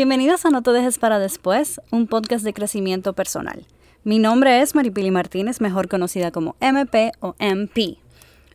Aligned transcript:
Bienvenidos 0.00 0.46
a 0.46 0.48
No 0.48 0.62
te 0.62 0.70
dejes 0.70 0.98
para 0.98 1.18
después, 1.18 1.78
un 1.92 2.06
podcast 2.06 2.42
de 2.42 2.54
crecimiento 2.54 3.12
personal. 3.12 3.66
Mi 4.02 4.18
nombre 4.18 4.62
es 4.62 4.74
Maripili 4.74 5.10
Martínez, 5.10 5.60
mejor 5.60 5.88
conocida 5.88 6.30
como 6.30 6.56
MP 6.58 7.12
o 7.20 7.34
MP. 7.38 7.98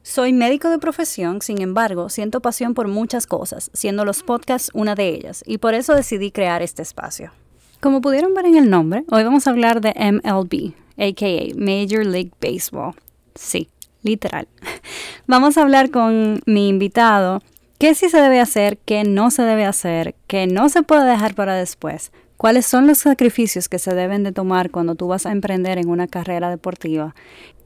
Soy 0.02 0.34
médico 0.34 0.72
de 0.72 0.80
profesión, 0.80 1.44
sin 1.44 1.62
embargo, 1.62 2.10
siento 2.10 2.42
pasión 2.42 2.74
por 2.74 2.88
muchas 2.88 3.28
cosas, 3.28 3.70
siendo 3.76 4.06
los 4.06 4.24
podcasts 4.24 4.72
una 4.74 4.96
de 4.96 5.10
ellas, 5.10 5.44
y 5.46 5.60
por 5.60 5.76
eso 5.76 5.94
decidí 5.94 6.32
crear 6.32 6.64
este 6.64 6.82
espacio. 6.82 7.32
Como 7.80 8.02
pudieron 8.02 8.34
ver 8.34 8.48
en 8.48 8.58
el 8.58 8.68
nombre, 8.68 9.06
hoy 9.12 9.24
vamos 9.24 9.46
a 9.46 9.52
hablar 9.52 9.82
de 9.82 9.94
MLB, 9.94 10.74
aka 10.98 11.56
Major 11.56 12.04
League 12.08 12.32
Baseball. 12.42 12.96
Sí, 13.36 13.70
literal. 14.02 14.48
Vamos 15.28 15.60
a 15.60 15.62
hablar 15.62 15.92
con 15.92 16.42
mi 16.48 16.70
invitado 16.70 17.44
qué 17.78 17.96
sí 17.96 18.10
se 18.10 18.22
debe 18.22 18.40
hacer, 18.40 18.78
qué 18.78 19.04
no 19.04 19.32
se 19.32 19.44
debe 19.44 19.66
hacer, 19.66 20.16
qué 20.28 20.48
no 20.48 20.70
se 20.70 20.84
puede 20.84 21.10
dejar 21.10 21.36
para 21.36 21.56
después, 21.56 22.12
cuáles 22.38 22.66
son 22.66 22.88
los 22.88 23.00
sacrificios 23.00 23.70
que 23.70 23.80
se 23.80 23.94
deben 23.94 24.24
de 24.24 24.32
tomar 24.32 24.72
cuando 24.72 24.96
tú 24.96 25.08
vas 25.08 25.26
a 25.26 25.32
emprender 25.32 25.78
en 25.78 25.90
una 25.90 26.08
carrera 26.08 26.50
deportiva. 26.50 27.16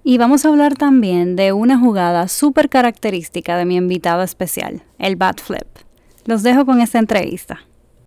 Y 0.04 0.18
vamos 0.18 0.46
a 0.46 0.50
hablar 0.50 0.76
también 0.76 1.36
de 1.36 1.52
una 1.52 1.78
jugada 1.78 2.28
súper 2.28 2.70
característica 2.70 3.58
de 3.58 3.66
mi 3.66 3.76
invitado 3.76 4.24
especial, 4.24 4.84
el 4.98 5.16
bat 5.16 5.40
flip. 5.42 5.68
Los 6.26 6.42
dejo 6.44 6.66
con 6.66 6.82
esta 6.82 7.00
entrevista. 7.00 7.60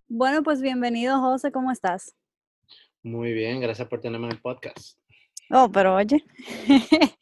Bueno, 0.08 0.42
pues 0.42 0.60
bienvenido 0.60 1.20
José, 1.20 1.52
¿cómo 1.52 1.70
estás? 1.70 2.14
Muy 3.02 3.32
bien, 3.32 3.60
gracias 3.60 3.88
por 3.88 4.00
tenerme 4.00 4.26
en 4.26 4.32
el 4.32 4.40
podcast. 4.40 4.98
Oh, 5.50 5.70
pero 5.70 5.96
oye, 5.96 6.24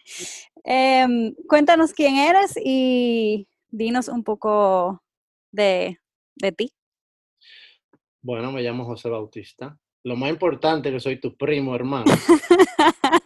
em, 0.64 1.34
cuéntanos 1.48 1.92
quién 1.92 2.16
eres 2.16 2.54
y 2.62 3.48
dinos 3.70 4.08
un 4.08 4.24
poco 4.24 5.02
de, 5.52 5.98
de 6.36 6.52
ti. 6.52 6.72
Bueno, 8.22 8.52
me 8.52 8.62
llamo 8.62 8.84
José 8.84 9.08
Bautista. 9.08 9.78
Lo 10.04 10.16
más 10.16 10.30
importante 10.30 10.88
es 10.88 10.94
que 10.94 11.00
soy 11.00 11.20
tu 11.20 11.36
primo 11.36 11.74
hermano. 11.74 12.04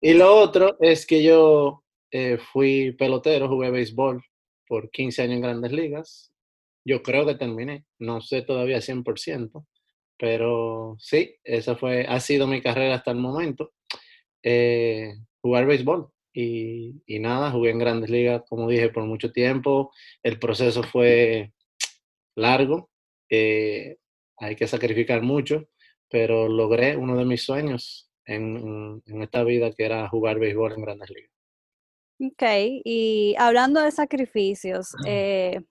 y 0.00 0.14
lo 0.14 0.34
otro 0.34 0.76
es 0.80 1.06
que 1.06 1.22
yo 1.22 1.84
eh, 2.10 2.38
fui 2.38 2.92
pelotero, 2.92 3.48
jugué 3.48 3.70
béisbol 3.70 4.22
por 4.66 4.90
15 4.90 5.22
años 5.22 5.34
en 5.36 5.42
grandes 5.42 5.72
ligas. 5.72 6.32
Yo 6.84 7.02
creo 7.02 7.26
que 7.26 7.34
terminé, 7.34 7.84
no 7.98 8.20
sé 8.20 8.42
todavía 8.42 8.78
100%, 8.78 9.66
pero 10.18 10.96
sí, 10.98 11.34
esa 11.42 11.76
fue, 11.76 12.06
ha 12.06 12.20
sido 12.20 12.46
mi 12.46 12.62
carrera 12.62 12.94
hasta 12.94 13.10
el 13.10 13.18
momento. 13.18 13.72
Eh, 14.42 15.14
jugar 15.42 15.66
béisbol, 15.66 16.08
y, 16.38 17.18
nada, 17.18 17.50
jugué 17.50 17.70
en 17.70 17.78
grandes 17.78 18.10
ligas, 18.10 18.42
como 18.46 18.68
dije, 18.68 18.90
por 18.90 19.04
mucho 19.04 19.32
tiempo. 19.32 19.90
El 20.22 20.38
proceso 20.38 20.82
fue 20.82 21.52
largo, 22.34 22.90
eh, 23.30 23.96
hay 24.36 24.54
que 24.54 24.66
sacrificar 24.66 25.22
mucho, 25.22 25.66
pero 26.10 26.46
logré 26.46 26.94
uno 26.96 27.16
de 27.16 27.24
mis 27.24 27.42
sueños 27.42 28.10
en, 28.26 29.02
esta 29.22 29.44
vida, 29.44 29.72
que 29.72 29.86
era 29.86 30.08
jugar 30.10 30.38
béisbol 30.38 30.74
en 30.74 30.82
grandes 30.82 31.10
ligas. 31.10 31.30
Ok, 32.20 32.82
y 32.84 33.34
hablando 33.38 33.80
de 33.80 33.90
sacrificios, 33.90 34.94
eh, 35.06 35.62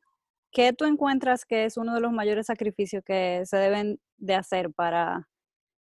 ¿qué 0.51 0.73
tú 0.73 0.85
encuentras 0.85 1.45
que 1.45 1.65
es 1.65 1.77
uno 1.77 1.93
de 1.93 2.01
los 2.01 2.11
mayores 2.11 2.47
sacrificios 2.47 3.03
que 3.05 3.43
se 3.45 3.57
deben 3.57 3.99
de 4.17 4.33
hacer 4.33 4.71
para, 4.71 5.29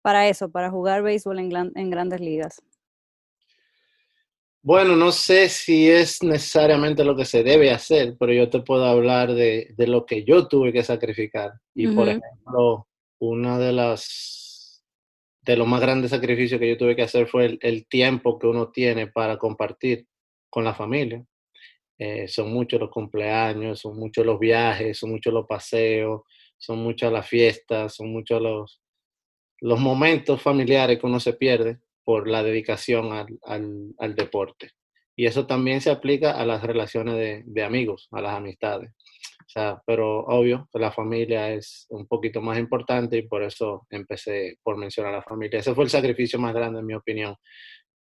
para 0.02 0.28
eso, 0.28 0.50
para 0.50 0.72
jugar 0.72 1.04
béisbol 1.04 1.38
en, 1.38 1.72
en 1.76 1.90
grandes 1.92 2.20
ligas? 2.20 2.64
Bueno, 4.66 4.96
no 4.96 5.12
sé 5.12 5.48
si 5.48 5.92
es 5.92 6.24
necesariamente 6.24 7.04
lo 7.04 7.16
que 7.16 7.24
se 7.24 7.44
debe 7.44 7.70
hacer, 7.70 8.16
pero 8.20 8.34
yo 8.34 8.50
te 8.50 8.62
puedo 8.62 8.84
hablar 8.84 9.36
de, 9.36 9.76
lo 9.78 10.08
que 10.08 10.24
yo 10.24 10.48
tuve 10.48 10.74
que 10.74 10.82
sacrificar. 10.82 11.52
Y 11.76 11.90
por 11.90 12.08
ejemplo, 12.10 12.88
una 13.20 13.60
de 13.60 13.72
las 13.72 14.84
de 15.44 15.56
los 15.56 15.68
más 15.68 15.80
grandes 15.82 16.10
sacrificios 16.10 16.60
que 16.60 16.68
yo 16.68 16.78
tuve 16.78 16.96
que 16.96 17.04
hacer 17.04 17.28
fue 17.28 17.60
el, 17.62 17.88
tiempo 17.88 18.40
que 18.40 18.48
uno 18.48 18.72
tiene 18.72 19.06
para 19.06 19.38
compartir 19.38 20.08
con 20.50 20.64
la 20.64 20.74
familia. 20.74 21.24
Eh, 22.00 22.28
son 22.28 22.52
muchos 22.52 22.80
los 22.80 22.90
cumpleaños, 22.90 23.82
son 23.82 24.00
muchos 24.00 24.26
los 24.26 24.40
viajes, 24.40 24.98
son 24.98 25.12
muchos 25.12 25.32
los 25.32 25.46
paseos, 25.46 26.24
son 26.58 26.80
muchas 26.80 27.12
las 27.12 27.30
fiestas, 27.30 27.94
son 27.94 28.12
muchos 28.12 28.42
los, 28.42 28.82
los 29.60 29.80
momentos 29.80 30.42
familiares 30.42 30.98
que 30.98 31.06
uno 31.06 31.20
se 31.20 31.34
pierde 31.34 31.85
por 32.06 32.28
la 32.28 32.44
dedicación 32.44 33.12
al, 33.12 34.16
deporte. 34.16 34.72
Y 35.18 35.26
eso 35.26 35.48
también 35.48 35.82
se 35.82 35.90
aplica 35.90 36.32
a 36.32 36.46
las 36.46 36.64
relaciones 36.64 37.44
de, 37.46 37.64
amigos, 37.64 38.08
a 38.12 38.22
las 38.22 38.36
amistades. 38.36 38.92
O 38.92 39.50
sea, 39.50 39.82
pero 39.86 40.20
obvio 40.26 40.70
que 40.72 40.80
la 40.80 40.92
familia 40.92 41.52
es 41.52 41.88
un 41.90 42.08
poquito 42.08 42.42
más 42.42 42.60
importante 42.60 43.18
y 43.18 43.28
por 43.28 43.44
eso 43.44 43.88
empecé 43.90 44.58
por 44.62 44.78
mencionar 44.78 45.14
a 45.14 45.18
la 45.18 45.24
familia. 45.24 45.60
Ese 45.60 45.74
fue 45.74 45.86
el 45.86 45.90
sacrificio 45.90 46.40
más 46.40 46.54
grande, 46.54 46.80
en 46.80 46.86
mi 46.86 46.94
opinión, 46.94 47.36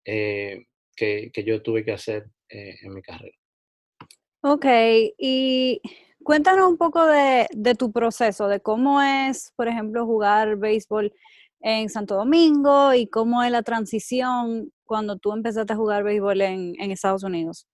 eh, 0.05 0.65
que, 0.97 1.31
yo 1.47 1.63
tuve 1.63 1.84
que 1.84 1.93
hacer 1.93 2.27
eh, 2.49 2.75
en 2.83 2.95
mi 2.95 3.03
carrera. 3.03 3.37
Ok, 4.43 4.67
y 5.19 5.81
cuéntanos 6.25 6.69
un 6.69 6.77
poco 6.77 7.07
de, 7.07 7.47
de, 7.53 7.75
tu 7.75 7.93
proceso, 7.93 8.49
de 8.49 8.61
cómo 8.61 9.01
es, 9.01 9.53
por 9.57 9.69
ejemplo, 9.69 10.07
jugar 10.07 10.57
béisbol 10.57 11.13
en 11.62 11.89
Santo 11.89 12.17
Domingo 12.17 12.93
y 12.93 13.06
cómo 13.06 13.43
es 13.43 13.50
la 13.50 13.62
transición 13.62 14.73
cuando 14.84 15.17
tú 15.17 15.33
empezaste 15.33 15.73
a 15.73 15.77
jugar 15.77 16.05
béisbol 16.05 16.41
en, 16.41 16.91
Estados 16.91 17.23
Unidos? 17.23 17.67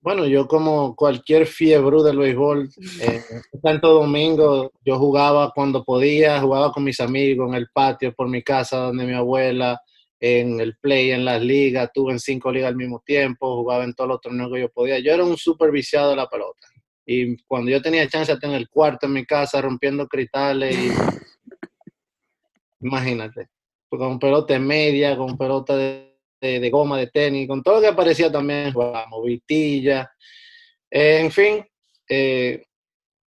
Bueno, 0.00 0.24
yo 0.24 0.46
como 0.46 0.94
cualquier 0.94 1.46
fiebre 1.46 2.02
del 2.04 2.18
béisbol, 2.18 2.70
en 3.00 3.22
Santo 3.60 3.92
Domingo 3.92 4.70
yo 4.84 4.98
jugaba 4.98 5.50
cuando 5.52 5.84
podía, 5.84 6.40
jugaba 6.40 6.72
con 6.72 6.84
mis 6.84 7.00
amigos 7.00 7.48
en 7.48 7.54
el 7.56 7.66
patio 7.74 8.14
por 8.14 8.28
mi 8.28 8.42
casa 8.42 8.76
donde 8.78 9.04
mi 9.04 9.14
abuela, 9.14 9.80
en 10.20 10.60
el 10.60 10.76
play, 10.78 11.10
en 11.10 11.24
las 11.24 11.42
ligas, 11.42 11.90
tuve 11.92 12.12
en 12.12 12.20
cinco 12.20 12.50
ligas 12.52 12.68
al 12.68 12.76
mismo 12.76 13.02
tiempo, 13.04 13.56
jugaba 13.56 13.84
en 13.84 13.94
todos 13.94 14.08
los 14.08 14.20
torneos 14.20 14.50
que 14.52 14.60
yo 14.60 14.68
podía. 14.70 14.98
Yo 15.00 15.12
era 15.12 15.24
un 15.24 15.36
super 15.36 15.70
viciado 15.70 16.10
de 16.10 16.16
la 16.16 16.28
pelota. 16.28 16.68
Y 17.04 17.36
cuando 17.44 17.70
yo 17.70 17.82
tenía 17.82 18.08
chance 18.08 18.32
estar 18.32 18.50
en 18.50 18.56
el 18.56 18.68
cuarto 18.68 19.06
en 19.06 19.12
mi 19.12 19.24
casa 19.24 19.60
rompiendo 19.60 20.08
cristales 20.08 20.76
y 20.76 20.90
Imagínate. 22.80 23.48
Pues 23.88 24.00
con 24.00 24.18
pelota 24.18 24.58
media, 24.58 25.16
con 25.16 25.36
pelota 25.36 25.76
de, 25.76 26.70
goma, 26.70 26.98
de 26.98 27.06
tenis, 27.08 27.48
con 27.48 27.62
todo 27.62 27.76
lo 27.76 27.80
que 27.80 27.86
aparecía 27.88 28.30
también, 28.30 28.72
jugamos, 28.72 29.24
vitilla. 29.24 30.10
En 30.90 31.30
fin, 31.30 31.64
eh, 32.08 32.64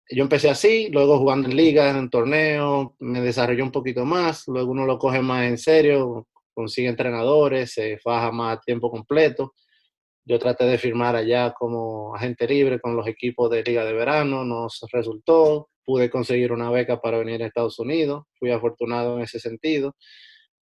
yo 0.09 0.24
empecé 0.24 0.50
así, 0.50 0.90
luego 0.90 1.19
jugando 1.19 1.50
en 1.50 1.56
ligas, 1.56 1.96
en 1.96 2.09
torneos, 2.09 2.90
me 3.00 3.22
desarrollé 3.22 3.62
un 3.62 3.72
poquito 3.72 4.06
más, 4.06 4.47
luego 4.47 4.72
uno 4.72 4.85
lo 4.85 4.97
coge 4.97 5.22
más 5.22 5.46
en 5.47 5.58
serio, 5.58 6.28
consigue 6.53 6.88
entrenadores, 6.88 7.74
se 7.74 7.97
faja 8.00 8.31
más 8.31 8.58
a 8.58 8.62
tiempo 8.62 8.90
completo. 8.90 9.53
Yo 10.25 10.40
traté 10.40 10.66
de 10.66 10.78
firmar 10.78 11.16
allá 11.16 11.53
como 11.53 12.16
agente 12.16 12.47
libre 12.47 12.79
con 12.79 12.96
los 12.96 13.08
equipos 13.08 13.50
de 13.50 13.64
liga 13.64 13.85
de 13.85 13.94
verano, 13.94 14.44
nos 14.44 14.85
resultó 14.91 15.69
pude 15.87 16.09
conseguir 16.09 16.51
una 16.51 16.69
beca 16.69 16.99
para 16.99 17.17
venir 17.17 17.41
a 17.41 17.47
Estados 17.47 17.79
Unidos, 17.79 18.25
fui 18.37 18.51
afortunado 18.51 19.15
en 19.15 19.23
ese 19.23 19.39
sentido. 19.39 19.95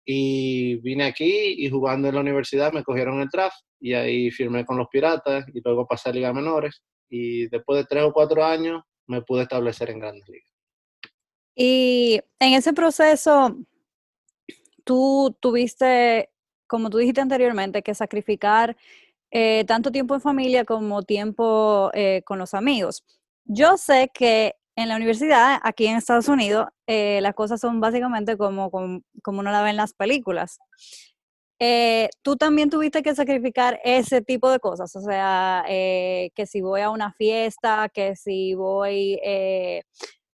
Y 0.03 0.77
vine 0.77 1.03
aquí 1.03 1.53
y 1.63 1.69
jugando 1.69 2.07
en 2.07 2.15
la 2.15 2.21
universidad 2.21 2.73
me 2.73 2.83
cogieron 2.83 3.21
el 3.21 3.29
draft 3.29 3.59
y 3.79 3.93
ahí 3.93 4.31
firmé 4.31 4.65
con 4.65 4.79
los 4.79 4.87
Piratas 4.87 5.45
y 5.53 5.61
luego 5.63 5.85
pasé 5.85 6.09
a 6.09 6.13
Liga 6.13 6.33
Menores. 6.33 6.81
Y 7.07 7.47
después 7.49 7.77
de 7.77 7.85
tres 7.85 8.03
o 8.03 8.11
cuatro 8.11 8.43
años 8.43 8.81
me 9.05 9.21
pude 9.21 9.43
establecer 9.43 9.91
en 9.91 9.99
grandes 9.99 10.27
ligas. 10.27 10.51
Y 11.55 12.19
en 12.39 12.53
ese 12.53 12.73
proceso, 12.73 13.55
tú 14.83 15.37
tuviste, 15.39 16.31
como 16.65 16.89
tú 16.89 16.97
dijiste 16.97 17.21
anteriormente, 17.21 17.83
que 17.83 17.93
sacrificar 17.93 18.75
eh, 19.29 19.65
tanto 19.67 19.91
tiempo 19.91 20.15
en 20.15 20.21
familia 20.21 20.65
como 20.65 21.03
tiempo 21.03 21.91
eh, 21.93 22.23
con 22.25 22.39
los 22.39 22.55
amigos. 22.55 23.03
Yo 23.45 23.77
sé 23.77 24.09
que 24.11 24.55
en 24.75 24.87
la 24.87 24.95
universidad, 24.95 25.59
aquí 25.63 25.87
en 25.87 25.97
Estados 25.97 26.27
Unidos, 26.27 26.67
eh, 26.87 27.19
las 27.21 27.33
cosas 27.33 27.59
son 27.59 27.79
básicamente 27.79 28.37
como, 28.37 28.71
como, 28.71 29.01
uno 29.39 29.51
la 29.51 29.61
ve 29.63 29.71
en 29.71 29.77
las 29.77 29.93
películas. 29.93 30.59
Eh, 31.59 32.09
tú 32.23 32.37
también 32.37 32.69
tuviste 32.69 33.03
que 33.03 33.13
sacrificar 33.13 33.79
ese 33.83 34.21
tipo 34.21 34.49
de 34.49 34.59
cosas, 34.59 34.95
o 34.95 35.01
sea, 35.01 35.63
eh, 35.67 36.31
que 36.33 36.47
si 36.47 36.61
voy 36.61 36.81
a 36.81 36.89
una 36.89 37.13
fiesta, 37.13 37.89
que 37.93 38.15
si 38.15 38.55
voy 38.55 39.19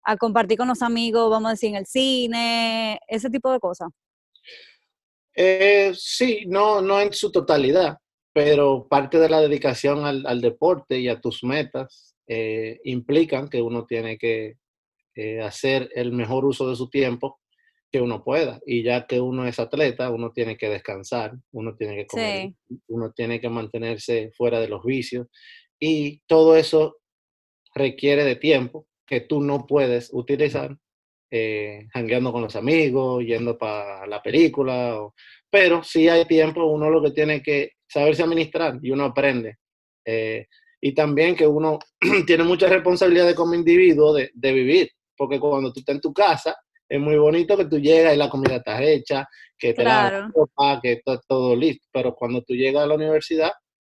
a 0.05 0.17
compartir 0.17 0.57
con 0.57 0.69
los 0.69 0.83
amigos, 0.83 1.31
vamos 1.31 1.49
a 1.49 1.53
decir, 1.53 1.71
en 1.71 1.77
el 1.77 1.87
cine, 1.87 3.01
ese 3.09 3.29
tipo 3.29 3.51
de 3.51 3.59
cosas. 3.59 3.89
sí, 5.95 6.45
no, 6.47 6.81
no 6.81 7.01
en 7.01 7.13
su 7.13 7.33
totalidad, 7.33 7.99
pero 8.33 8.87
parte 8.87 9.19
de 9.19 9.29
la 9.29 9.41
dedicación 9.41 10.05
al 10.05 10.41
deporte 10.41 11.01
y 11.01 11.09
a 11.09 11.21
tus 11.21 11.43
metas 11.43 12.16
eh, 12.27 12.81
implican 12.85 13.49
que 13.49 13.63
uno 13.63 13.87
tiene 13.87 14.19
que 14.19 14.57
eh, 15.15 15.41
hacer 15.41 15.91
el 15.95 16.13
mejor 16.13 16.45
uso 16.45 16.69
de 16.69 16.77
su 16.77 16.89
tiempo 16.89 17.41
que 17.91 18.01
uno 18.01 18.23
pueda. 18.25 18.61
Y 18.67 18.83
ya 18.83 19.07
que 19.07 19.21
uno 19.21 19.47
es 19.47 19.59
atleta, 19.59 20.11
uno 20.11 20.33
tiene 20.33 20.57
que 20.57 20.69
descansar, 20.69 21.33
uno 21.53 21.75
tiene 21.77 21.97
que 21.97 22.07
comer, 22.07 22.53
uno 22.89 23.13
tiene 23.13 23.41
que 23.41 23.49
mantenerse 23.49 24.31
fuera 24.37 24.61
de 24.61 24.69
los 24.69 24.85
vicios. 24.85 25.29
Y 25.79 26.21
todo 26.27 26.57
eso 26.57 26.99
requiere 27.75 28.25
de 28.25 28.37
tiempo 28.37 28.87
que 29.07 29.21
tú 29.21 29.41
no 29.41 29.67
puedes 29.67 30.11
utilizar, 30.13 30.77
eh, 31.31 31.87
jangueando 31.93 32.33
con 32.33 32.43
los 32.43 32.57
amigos, 32.57 33.25
yendo 33.25 33.57
para 33.57 34.07
la 34.07 34.23
película, 34.23 34.99
pero 35.51 35.83
si 35.83 36.09
hay 36.09 36.27
tiempo, 36.27 36.65
uno 36.67 36.91
lo 36.91 37.03
que 37.03 37.13
tiene 37.13 37.43
que 37.43 37.73
saberse 37.89 38.23
administrar 38.23 38.79
y 38.83 38.91
uno 38.91 39.05
aprende. 39.05 39.57
Eh, 40.05 40.47
y 40.81 40.95
también 40.95 41.35
que 41.35 41.47
uno 41.47 41.79
tiene 42.27 42.45
mucha 42.45 42.69
responsabilidad 42.69 43.35
como 43.35 43.55
individuo 43.55 44.13
de, 44.13 44.31
de, 44.35 44.53
vivir, 44.53 44.91
porque 45.17 45.41
cuando 45.41 45.73
tú 45.73 45.81
estás 45.81 45.97
en 45.97 46.01
tu 46.01 46.13
casa, 46.13 46.57
es 46.89 47.01
muy 47.01 47.17
bonito 47.17 47.57
que 47.57 47.65
tú 47.65 47.79
llegas 47.79 48.15
y 48.15 48.19
la 48.19 48.31
comida 48.31 48.57
está 48.57 48.83
hecha, 48.83 49.27
que 49.59 49.75
te 49.75 49.83
claro. 49.83 50.21
la 50.21 50.33
ropa, 50.35 50.81
que 50.81 50.93
está 50.93 51.21
todo 51.27 51.57
listo, 51.57 51.87
pero 51.93 52.15
cuando 52.15 52.43
tú 52.43 52.55
llegas 52.55 52.85
a 52.85 52.87
la 52.87 52.95
universidad, 52.95 53.53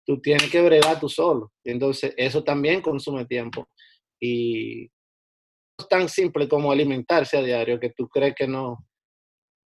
tú 0.05 0.19
tienes 0.19 0.49
que 0.49 0.61
bregar 0.61 0.99
tú 0.99 1.07
solo. 1.07 1.51
Entonces, 1.63 2.13
eso 2.17 2.43
también 2.43 2.81
consume 2.81 3.25
tiempo. 3.25 3.69
Y 4.19 4.85
es 5.77 5.87
tan 5.87 6.09
simple 6.09 6.49
como 6.49 6.71
alimentarse 6.71 7.37
a 7.37 7.43
diario, 7.43 7.79
que 7.79 7.91
tú 7.91 8.07
crees 8.09 8.33
que 8.33 8.47
no, 8.47 8.87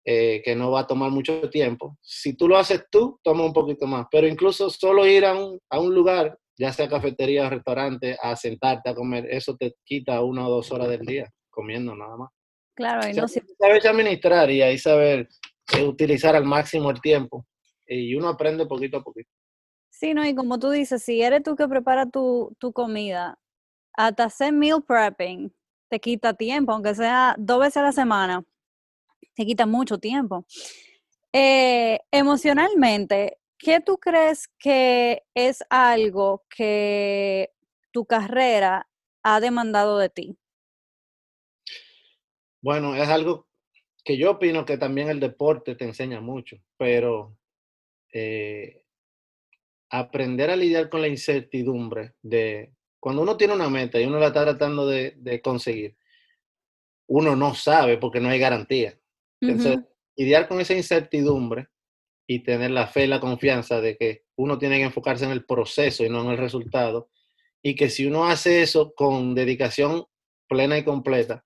eh, 0.05 0.41
que 0.43 0.53
no 0.53 0.71
va 0.71 0.81
a 0.81 0.87
tomar 0.87 1.11
mucho 1.11 1.49
tiempo. 1.49 1.97
Si 2.01 2.35
tú 2.35 2.49
lo 2.49 2.57
haces 2.57 2.85
tú, 2.91 3.19
toma 3.23 3.45
un 3.45 3.53
poquito 3.53 3.87
más. 3.87 4.07
Pero 4.11 4.27
incluso 4.27 4.69
solo 4.69 5.07
ir 5.07 5.23
a 5.23 5.33
un, 5.33 5.59
a 5.69 5.79
un 5.79 5.95
lugar, 5.95 6.37
ya 6.57 6.71
sea 6.71 6.87
cafetería 6.87 7.47
o 7.47 7.49
restaurante, 7.49 8.17
a 8.21 8.35
sentarte 8.35 8.89
a 8.89 8.95
comer, 8.95 9.27
eso 9.29 9.55
te 9.57 9.75
quita 9.83 10.21
una 10.21 10.47
o 10.47 10.51
dos 10.51 10.71
horas 10.71 10.89
del 10.89 11.05
día 11.05 11.29
comiendo 11.49 11.95
nada 11.95 12.17
más. 12.17 12.29
Claro, 12.75 13.07
y 13.07 13.13
no 13.13 13.27
si... 13.27 13.39
Sabes 13.59 13.85
administrar 13.85 14.49
y 14.49 14.61
ahí 14.61 14.77
saber 14.77 15.29
eh, 15.77 15.83
utilizar 15.83 16.35
al 16.35 16.45
máximo 16.45 16.89
el 16.89 16.99
tiempo. 17.01 17.45
Y 17.87 18.15
uno 18.15 18.29
aprende 18.29 18.65
poquito 18.65 18.97
a 18.97 19.03
poquito. 19.03 19.29
Sí, 19.89 20.13
no, 20.13 20.25
y 20.25 20.33
como 20.33 20.57
tú 20.57 20.71
dices, 20.71 21.03
si 21.03 21.21
eres 21.21 21.43
tú 21.43 21.55
que 21.55 21.67
prepara 21.67 22.09
tu, 22.09 22.55
tu 22.59 22.73
comida, 22.73 23.37
hasta 23.93 24.25
hacer 24.25 24.51
meal 24.51 24.83
prepping 24.83 25.53
te 25.89 25.99
quita 25.99 26.33
tiempo, 26.33 26.71
aunque 26.71 26.95
sea 26.95 27.35
dos 27.37 27.59
veces 27.59 27.77
a 27.77 27.83
la 27.83 27.91
semana, 27.91 28.43
te 29.35 29.45
quita 29.45 29.67
mucho 29.67 29.99
tiempo. 29.99 30.45
Eh, 31.31 31.99
emocionalmente, 32.11 33.37
¿qué 33.63 33.79
tú 33.79 33.97
crees 33.97 34.49
que 34.59 35.23
es 35.33 35.63
algo 35.69 36.45
que 36.55 37.51
tu 37.91 38.05
carrera 38.05 38.89
ha 39.23 39.39
demandado 39.39 39.97
de 39.97 40.09
ti? 40.09 40.37
Bueno, 42.61 42.95
es 42.95 43.07
algo 43.07 43.47
que 44.03 44.17
yo 44.17 44.31
opino 44.31 44.65
que 44.65 44.77
también 44.77 45.09
el 45.09 45.19
deporte 45.19 45.75
te 45.75 45.85
enseña 45.85 46.19
mucho, 46.19 46.57
pero 46.77 47.37
eh, 48.11 48.83
aprender 49.89 50.49
a 50.49 50.55
lidiar 50.57 50.89
con 50.89 51.01
la 51.01 51.07
incertidumbre 51.07 52.15
de 52.21 52.73
cuando 52.99 53.21
uno 53.21 53.37
tiene 53.37 53.53
una 53.53 53.69
meta 53.69 53.99
y 53.99 54.05
uno 54.05 54.19
la 54.19 54.27
está 54.27 54.43
tratando 54.43 54.87
de, 54.87 55.41
conseguir, 55.41 55.97
uno 57.07 57.35
no 57.35 57.53
sabe 57.53 57.97
porque 57.97 58.19
no 58.19 58.29
hay 58.29 58.39
garantía. 58.39 58.97
Entonces, 59.41 59.79
lidiar 60.15 60.47
con 60.47 60.61
esa 60.61 60.73
incertidumbre 60.73 61.67
y 62.33 62.39
tener 62.39 62.71
la 62.71 62.87
fe 62.87 63.03
y 63.03 63.07
la 63.07 63.19
confianza 63.19 63.79
de 63.79 63.95
que 63.95 64.23
uno 64.37 64.57
tiene 64.57 64.77
que 64.77 64.85
enfocarse 64.85 65.25
en 65.25 65.31
el 65.31 65.45
proceso 65.45 66.03
y 66.03 66.09
no 66.09 66.23
en 66.23 66.31
el 66.31 66.37
resultado, 66.37 67.09
y 67.61 67.75
que 67.75 67.89
si 67.89 68.07
uno 68.07 68.25
hace 68.25 68.63
eso 68.63 68.93
con 68.95 69.35
dedicación 69.35 70.05
plena 70.47 70.77
y 70.77 70.83
completa, 70.83 71.45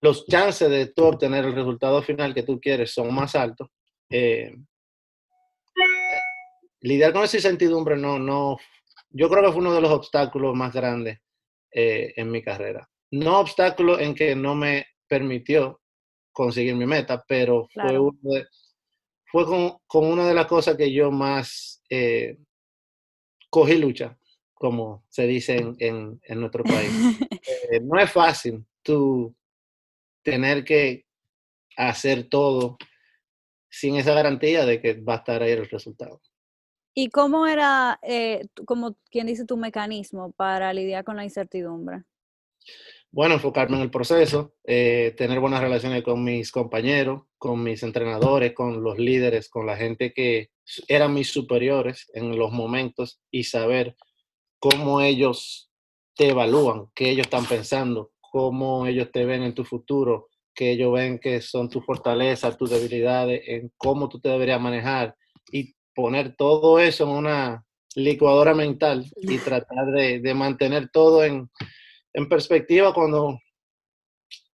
los 0.00 0.26
chances 0.26 0.70
de 0.70 0.86
tú 0.86 1.04
obtener 1.04 1.44
el 1.44 1.54
resultado 1.54 2.02
final 2.02 2.32
que 2.34 2.42
tú 2.42 2.58
quieres 2.60 2.92
son 2.92 3.14
más 3.14 3.36
altos. 3.36 3.68
Eh, 4.10 4.56
lidiar 6.80 7.12
con 7.12 7.24
esa 7.24 7.36
incertidumbre 7.36 7.96
no, 7.96 8.18
no, 8.18 8.56
yo 9.10 9.28
creo 9.28 9.44
que 9.44 9.52
fue 9.52 9.60
uno 9.60 9.74
de 9.74 9.82
los 9.82 9.90
obstáculos 9.90 10.56
más 10.56 10.72
grandes 10.72 11.20
eh, 11.70 12.14
en 12.16 12.30
mi 12.30 12.42
carrera. 12.42 12.88
No 13.10 13.38
obstáculo 13.38 14.00
en 14.00 14.14
que 14.14 14.34
no 14.34 14.54
me 14.54 14.86
permitió 15.06 15.82
conseguir 16.32 16.74
mi 16.74 16.86
meta, 16.86 17.22
pero 17.28 17.68
fue, 17.70 18.46
fue 19.32 19.46
con, 19.46 19.78
con, 19.86 20.06
una 20.06 20.28
de 20.28 20.34
las 20.34 20.46
cosas 20.46 20.76
que 20.76 20.92
yo 20.92 21.10
más 21.10 21.82
eh, 21.88 22.38
cogí 23.48 23.78
lucha, 23.78 24.18
como 24.52 25.04
se 25.08 25.26
dice 25.26 25.56
en, 25.56 26.20
en, 26.22 26.40
nuestro 26.40 26.62
país. 26.62 26.90
Eh, 27.70 27.80
no 27.82 27.98
es 27.98 28.12
fácil 28.12 28.64
tú 28.82 29.34
tener 30.22 30.64
que 30.64 31.06
hacer 31.76 32.28
todo 32.28 32.76
sin 33.70 33.96
esa 33.96 34.12
garantía 34.12 34.66
de 34.66 34.82
que 34.82 35.00
va 35.00 35.14
a 35.14 35.16
estar 35.16 35.42
ahí 35.42 35.52
el 35.52 35.68
resultado. 35.68 36.20
¿Y 36.94 37.08
cómo 37.08 37.46
era, 37.46 37.98
eh, 38.02 38.46
como 38.66 38.98
quien 39.10 39.26
dice, 39.26 39.46
tu 39.46 39.56
mecanismo 39.56 40.32
para 40.32 40.74
lidiar 40.74 41.04
con 41.04 41.16
la 41.16 41.24
incertidumbre? 41.24 42.04
Bueno, 43.14 43.34
enfocarme 43.34 43.76
en 43.76 43.82
el 43.82 43.90
proceso, 43.90 44.54
eh, 44.64 45.14
tener 45.18 45.38
buenas 45.38 45.60
relaciones 45.60 46.02
con 46.02 46.24
mis 46.24 46.50
compañeros, 46.50 47.24
con 47.36 47.62
mis 47.62 47.82
entrenadores, 47.82 48.54
con 48.54 48.82
los 48.82 48.98
líderes, 48.98 49.50
con 49.50 49.66
la 49.66 49.76
gente 49.76 50.14
que 50.14 50.48
eran 50.88 51.12
mis 51.12 51.30
superiores 51.30 52.10
en 52.14 52.38
los 52.38 52.52
momentos 52.52 53.20
y 53.30 53.44
saber 53.44 53.96
cómo 54.58 55.02
ellos 55.02 55.70
te 56.16 56.30
evalúan, 56.30 56.86
qué 56.94 57.10
ellos 57.10 57.26
están 57.26 57.44
pensando, 57.44 58.12
cómo 58.18 58.86
ellos 58.86 59.10
te 59.12 59.26
ven 59.26 59.42
en 59.42 59.54
tu 59.54 59.64
futuro, 59.64 60.28
que 60.54 60.70
ellos 60.72 60.94
ven 60.94 61.18
que 61.18 61.42
son 61.42 61.68
tus 61.68 61.84
fortalezas, 61.84 62.56
tus 62.56 62.70
debilidades, 62.70 63.42
en 63.46 63.70
cómo 63.76 64.08
tú 64.08 64.20
te 64.20 64.30
deberías 64.30 64.60
manejar 64.60 65.14
y 65.50 65.74
poner 65.94 66.34
todo 66.34 66.78
eso 66.78 67.04
en 67.04 67.10
una 67.10 67.66
licuadora 67.94 68.54
mental 68.54 69.04
y 69.16 69.36
tratar 69.38 69.86
de, 69.92 70.34
mantener 70.34 70.88
todo 70.90 71.24
en, 71.24 71.50
perspectiva 72.28 72.92
cuando 72.92 73.38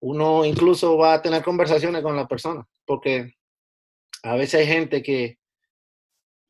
uno 0.00 0.44
incluso 0.44 0.96
va 0.96 1.14
a 1.14 1.22
tener 1.22 1.42
conversaciones 1.42 2.02
con 2.02 2.16
la 2.16 2.28
persona, 2.28 2.66
porque 2.84 3.34
a 4.22 4.36
veces 4.36 4.60
hay 4.60 4.66
gente 4.66 5.02
que 5.02 5.38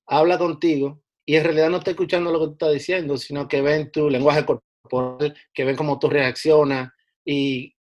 habla 0.07 0.39
contigo 0.39 1.03
y 1.27 1.37
en 1.37 1.45
realidad 1.45 1.71
no 1.71 1.79
está 1.79 1.91
escuchando 1.91 2.33
lo 2.33 2.41
que 2.41 2.47
tú 2.47 2.53
estás 2.53 2.73
diciendo, 2.73 3.17
sino 3.19 3.49
que 3.49 3.61
ven 3.61 3.91
tu 3.91 4.09
lenguaje 4.09 4.45
corporal, 4.45 5.37
que 5.53 5.65
ven 5.65 5.77
cómo 5.77 5.99
tú 5.99 6.09
reaccionas 6.09 6.91
y, 7.25 7.75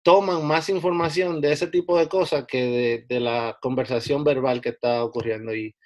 toman 0.00 0.46
más 0.46 0.70
información 0.70 1.38
de 1.40 1.52
ese 1.52 1.66
tipo 1.66 1.98
de 1.98 2.08
cosas 2.08 2.46
que 2.46 2.62
de, 2.64 3.04
de, 3.08 3.20
la 3.20 3.58
conversación 3.60 4.24
verbal 4.24 4.62
que 4.62 4.70
está 4.70 5.04
ocurriendo. 5.04 5.54
Y 5.54 5.76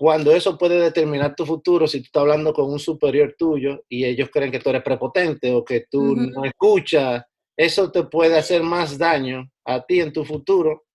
cuando 0.00 0.32
eso 0.32 0.56
puede 0.56 0.80
determinar 0.80 1.34
tu 1.34 1.44
futuro, 1.44 1.86
si 1.86 1.98
tú 1.98 2.04
estás 2.06 2.22
hablando 2.22 2.54
con 2.54 2.72
un 2.72 2.78
superior 2.78 3.34
tuyo 3.36 3.84
y 3.86 4.06
ellos 4.06 4.30
creen 4.32 4.50
que 4.50 4.58
tú 4.58 4.70
eres 4.70 4.82
prepotente 4.82 5.52
o 5.52 5.62
que 5.62 5.84
tú 5.90 6.16
no 6.16 6.42
escuchas, 6.46 7.22
eso 7.54 7.92
te 7.92 8.04
puede 8.04 8.38
hacer 8.38 8.62
más 8.62 8.96
daño 8.96 9.52
a 9.62 9.84
ti 9.84 10.00
en 10.00 10.10
tu 10.10 10.24
futuro 10.24 10.86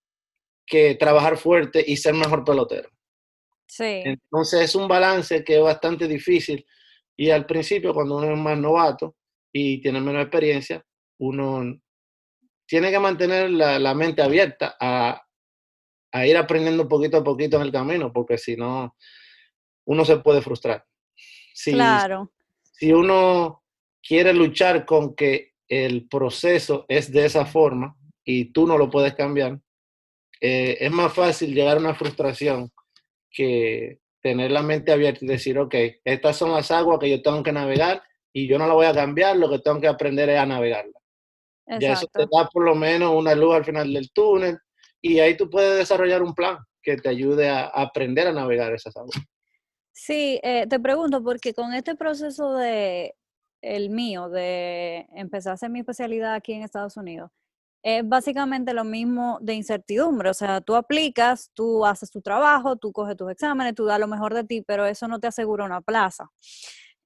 que 0.66 0.96
trabajar 0.96 1.38
fuerte 1.38 1.84
y 1.86 1.98
ser 1.98 2.16
mejor 2.16 2.44
pelotero. 2.44 2.90
Sí. 3.68 4.02
Entonces 4.06 4.62
es 4.62 4.74
un 4.74 4.88
balance 4.88 5.44
que 5.44 5.58
es 5.58 5.62
bastante 5.62 6.08
difícil 6.08 6.66
y 7.16 7.30
al 7.30 7.46
principio 7.46 7.94
cuando 7.94 8.18
uno 8.18 8.34
es 8.34 8.40
más 8.40 8.58
novato 8.58 9.18
y 9.54 9.82
tiene 9.82 10.02
menos 10.02 10.24
experiencia, 10.24 10.84
uno 11.20 11.80
tiene 12.66 12.90
que 12.90 12.98
mantener 12.98 13.52
la, 13.52 13.78
la 13.78 13.94
mente 13.94 14.24
abierta 14.24 14.76
a, 14.80 15.25
a 16.16 16.26
ir 16.26 16.38
aprendiendo 16.38 16.88
poquito 16.88 17.18
a 17.18 17.24
poquito 17.26 17.58
en 17.58 17.64
el 17.64 17.74
camino, 17.74 18.14
porque 18.14 18.38
si 18.38 18.56
no, 18.56 18.96
uno 19.86 20.06
se 20.06 20.16
puede 20.18 20.42
frustrar. 20.42 20.86
Si, 21.54 21.74
claro. 21.74 22.32
Si 22.62 22.94
uno 22.94 23.64
quiere 24.02 24.34
luchar 24.34 24.86
con 24.86 25.14
que 25.14 25.56
el 25.68 26.08
proceso 26.08 26.86
es 26.88 27.12
de 27.12 27.26
esa 27.26 27.46
forma 27.46 27.98
y 28.24 28.54
tú 28.54 28.66
no 28.66 28.78
lo 28.78 28.90
puedes 28.90 29.14
cambiar, 29.14 29.60
eh, 30.40 30.78
es 30.80 30.92
más 30.92 31.14
fácil 31.14 31.54
llegar 31.54 31.76
a 31.76 31.82
una 31.82 31.96
frustración 31.96 32.72
que 33.30 34.00
tener 34.22 34.52
la 34.52 34.62
mente 34.62 34.94
abierta 34.94 35.26
y 35.26 35.28
decir, 35.28 35.60
ok, 35.60 35.76
estas 36.06 36.38
son 36.38 36.54
las 36.54 36.72
aguas 36.72 36.98
que 36.98 37.10
yo 37.10 37.22
tengo 37.22 37.44
que 37.44 37.52
navegar 37.52 38.02
y 38.32 38.48
yo 38.48 38.58
no 38.58 38.68
la 38.68 38.74
voy 38.74 38.86
a 38.86 38.94
cambiar, 38.94 39.36
lo 39.36 39.50
que 39.50 39.60
tengo 39.60 39.82
que 39.82 39.90
aprender 39.90 40.30
es 40.30 40.40
a 40.40 40.46
navegarla. 40.46 40.98
Ya 41.78 41.92
eso 41.92 42.08
te 42.08 42.22
da 42.22 42.48
por 42.54 42.64
lo 42.64 42.74
menos 42.74 43.14
una 43.14 43.36
luz 43.36 43.56
al 43.56 43.66
final 43.66 43.92
del 43.92 44.12
túnel 44.12 44.58
y 45.06 45.20
ahí 45.20 45.38
tú 45.38 45.52
puedes 45.52 45.78
desarrollar 45.78 46.24
un 46.24 46.34
plan 46.34 46.58
que 46.82 46.98
te 46.98 47.10
ayude 47.10 47.48
a, 47.48 47.66
aprender 47.68 48.28
a 48.28 48.34
navegar 48.34 48.74
esas 48.74 48.98
aguas. 48.98 49.16
Sí, 49.92 50.40
eh, 50.42 50.66
te 50.68 50.80
pregunto, 50.80 51.24
porque 51.24 51.54
con 51.54 51.76
este 51.76 51.96
proceso 51.96 52.56
de 52.56 53.14
el 53.62 53.92
mío, 53.92 54.30
de 54.30 55.08
empezar 55.16 55.52
a 55.52 55.54
hacer 55.54 55.70
mi 55.70 55.80
especialidad 55.80 56.34
aquí 56.34 56.54
en 56.54 56.64
Estados 56.64 56.98
Unidos, 56.98 57.30
es 57.84 58.08
básicamente 58.08 58.74
lo 58.74 58.84
mismo 58.84 59.38
de 59.42 59.54
incertidumbre. 59.54 60.32
O 60.32 60.34
sea, 60.34 60.60
tú 60.60 60.76
aplicas, 60.76 61.52
tú 61.54 61.86
haces 61.86 62.10
tu 62.10 62.22
trabajo, 62.22 62.76
tú 62.76 62.92
coges 62.92 63.16
tus 63.16 63.30
exámenes, 63.30 63.76
tú 63.76 63.86
das 63.86 64.00
lo 64.00 64.08
mejor 64.08 64.34
de 64.34 64.44
ti, 64.44 64.64
pero 64.64 64.88
eso 64.88 65.08
no 65.08 65.20
te 65.20 65.28
asegura 65.28 65.66
una 65.66 65.82
plaza. 65.82 66.32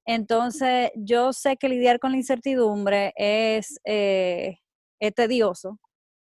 Entonces, 0.06 0.90
yo 0.94 1.34
sé 1.34 1.58
que 1.58 1.68
lidiar 1.68 2.00
con 2.00 2.12
la 2.12 2.16
incertidumbre 2.16 3.12
es, 3.16 3.78
eh, 3.84 4.58
es 4.98 5.14
tedioso, 5.14 5.78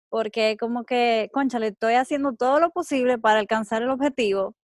porque 0.08 0.56
como 0.58 0.84
que, 0.84 1.30
concha, 1.32 1.58
le 1.58 1.68
estoy 1.68 1.94
haciendo 1.94 2.34
todo 2.34 2.60
lo 2.60 2.70
posible 2.70 3.18
para 3.18 3.40
alcanzar 3.40 3.82
el 3.82 3.90
objetivo, 3.90 4.56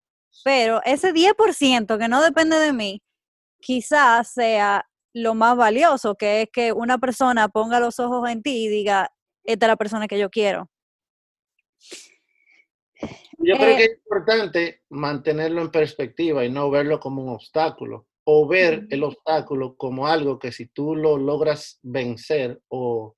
pero 0.44 0.82
ese 0.84 1.14
10% 1.14 1.98
que 1.98 2.08
no 2.08 2.22
depende 2.22 2.58
de 2.58 2.74
mí, 2.74 3.02
quizás 3.60 4.34
sea 4.34 4.88
lo 5.14 5.36
más 5.36 5.56
valioso, 5.56 6.16
que 6.16 6.44
es 6.44 6.50
que 6.52 6.74
una 6.74 6.98
persona 6.98 7.48
ponga 7.50 7.80
los 7.80 8.00
ojos 8.00 8.30
en 8.30 8.42
ti 8.42 8.66
y 8.66 8.68
diga, 8.68 9.12
esta 9.44 9.66
es 9.66 9.70
la 9.70 9.78
persona 9.78 10.08
que 10.08 10.20
yo 10.20 10.30
quiero. 10.30 10.70
Yo 13.40 13.56
creo 13.58 13.78
que 13.78 13.84
eh 13.84 13.86
es 13.86 13.98
importante 13.98 14.82
mantenerlo 14.90 15.62
en 15.62 15.72
perspectiva 15.72 16.46
y 16.46 16.50
no 16.50 16.70
verlo 16.70 17.00
como 17.00 17.24
un 17.24 17.30
obstáculo 17.30 18.08
o 18.26 18.48
ver 18.48 18.88
el 18.90 19.04
obstáculo 19.04 19.76
como 19.76 20.08
algo 20.08 20.40
que 20.40 20.52
si 20.54 20.68
tú 20.68 20.96
lo 20.96 21.18
logras 21.18 21.80
vencer 21.82 22.62
o, 22.70 23.16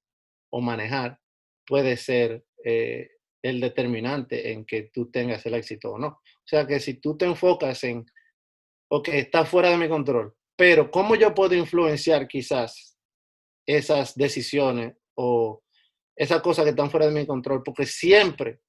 o 0.50 0.62
manejar, 0.62 1.20
puede 1.66 1.98
ser 1.98 2.46
eh, 2.64 3.10
el 3.42 3.60
determinante 3.60 4.52
en 4.52 4.66
que 4.66 4.90
tú 4.94 5.10
tengas 5.12 5.46
el 5.46 5.54
éxito 5.54 5.92
o 5.92 6.00
no. 6.00 6.08
O 6.08 6.48
sea 6.48 6.66
que 6.66 6.80
si 6.80 6.96
tú 6.96 7.18
te 7.18 7.26
enfocas 7.26 7.84
en, 7.84 8.06
ok, 8.90 9.10
está 9.10 9.46
fuera 9.46 9.70
de 9.70 9.78
mi 9.78 9.88
control, 9.88 10.34
pero 10.56 10.90
¿cómo 10.90 11.16
yo 11.16 11.34
puedo 11.34 11.54
influenciar 11.56 12.28
quizás 12.28 12.98
esas 13.68 14.16
decisiones 14.16 14.96
o 15.16 15.64
esas 16.16 16.42
cosas 16.42 16.64
que 16.64 16.72
están 16.72 16.90
fuera 16.90 17.08
de 17.08 17.14
mi 17.14 17.26
control? 17.26 17.62
Porque 17.64 17.86
siempre 17.86 18.62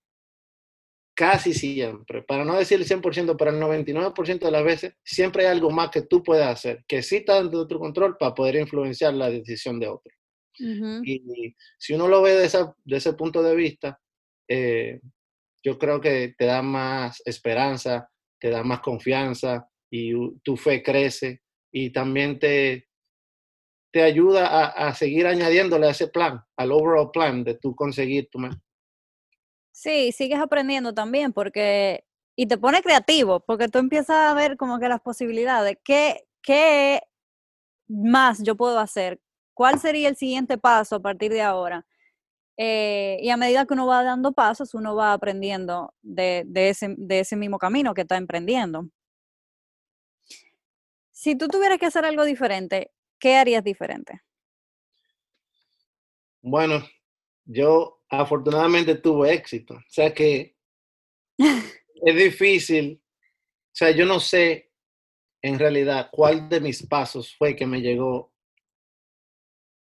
casi 1.16 1.54
siempre, 1.54 2.22
para 2.22 2.44
no 2.44 2.58
decir 2.58 2.78
el 2.78 2.86
100%, 2.86 3.36
pero 3.38 3.50
el 3.50 3.60
99% 3.60 4.38
de 4.38 4.50
las 4.50 4.62
veces, 4.62 4.94
siempre 5.02 5.46
hay 5.46 5.52
algo 5.52 5.70
más 5.70 5.90
que 5.90 6.02
tú 6.02 6.22
puedes 6.22 6.46
hacer, 6.46 6.84
que 6.86 7.02
sí 7.02 7.16
está 7.16 7.40
dentro 7.40 7.60
de 7.60 7.66
tu 7.66 7.78
control 7.78 8.18
para 8.18 8.34
poder 8.34 8.56
influenciar 8.56 9.14
la 9.14 9.30
decisión 9.30 9.80
de 9.80 9.88
otro. 9.88 10.12
Y 10.58 11.54
si 11.78 11.94
uno 11.94 12.08
lo 12.08 12.22
ve 12.22 12.34
de, 12.34 12.66
de 12.84 12.96
ese 12.96 13.12
punto 13.12 13.42
de 13.42 13.54
vista, 13.54 14.00
eh, 14.48 15.00
yo 15.62 15.78
creo 15.78 16.00
que 16.00 16.34
te 16.38 16.46
da 16.46 16.62
más 16.62 17.22
esperanza, 17.24 18.08
te 18.40 18.50
da 18.50 18.62
más 18.62 18.80
confianza 18.80 19.68
y 19.90 20.12
tu 20.40 20.56
fe 20.56 20.82
crece 20.82 21.42
y 21.72 21.90
también 21.90 22.38
te, 22.38 22.88
te 23.92 24.02
ayuda 24.02 24.46
a, 24.46 24.88
a 24.88 24.94
seguir 24.94 25.26
añadiéndole 25.26 25.86
a 25.86 25.90
ese 25.90 26.08
plan, 26.08 26.40
al 26.56 26.72
overall 26.72 27.10
plan 27.10 27.42
de 27.44 27.54
tú 27.54 27.74
conseguir 27.74 28.28
tu, 28.30 28.38
Sí, 29.72 30.10
sigues 30.12 30.38
aprendiendo 30.38 30.94
también 30.94 31.34
porque, 31.34 32.04
y 32.34 32.46
te 32.46 32.56
pone 32.56 32.80
creativo, 32.80 33.40
porque 33.40 33.68
tú 33.68 33.78
empiezas 33.78 34.16
a 34.16 34.34
ver 34.34 34.56
como 34.56 34.78
que 34.78 34.88
las 34.88 35.02
posibilidades, 35.02 35.76
¿qué, 35.84 36.26
qué 36.42 37.00
más 37.86 38.42
yo 38.42 38.56
puedo 38.56 38.78
hacer? 38.78 39.20
¿Cuál 39.56 39.80
sería 39.80 40.10
el 40.10 40.16
siguiente 40.16 40.58
paso 40.58 40.96
a 40.96 41.00
partir 41.00 41.32
de 41.32 41.40
ahora? 41.40 41.86
Eh, 42.58 43.16
y 43.22 43.30
a 43.30 43.38
medida 43.38 43.64
que 43.64 43.72
uno 43.72 43.86
va 43.86 44.04
dando 44.04 44.32
pasos, 44.32 44.74
uno 44.74 44.94
va 44.94 45.14
aprendiendo 45.14 45.94
de, 46.02 46.42
de, 46.46 46.68
ese, 46.68 46.94
de 46.98 47.20
ese 47.20 47.36
mismo 47.36 47.56
camino 47.56 47.94
que 47.94 48.02
está 48.02 48.18
emprendiendo. 48.18 48.90
Si 51.10 51.36
tú 51.36 51.48
tuvieras 51.48 51.78
que 51.78 51.86
hacer 51.86 52.04
algo 52.04 52.26
diferente, 52.26 52.92
¿qué 53.18 53.36
harías 53.36 53.64
diferente? 53.64 54.20
Bueno, 56.42 56.86
yo 57.46 58.02
afortunadamente 58.10 58.96
tuvo 58.96 59.24
éxito. 59.24 59.72
O 59.72 59.88
sea 59.88 60.12
que 60.12 60.54
es 61.38 62.14
difícil. 62.14 63.02
O 63.02 63.72
sea, 63.72 63.90
yo 63.92 64.04
no 64.04 64.20
sé 64.20 64.70
en 65.40 65.58
realidad 65.58 66.10
cuál 66.12 66.50
de 66.50 66.60
mis 66.60 66.86
pasos 66.86 67.34
fue 67.34 67.56
que 67.56 67.66
me 67.66 67.80
llegó 67.80 68.35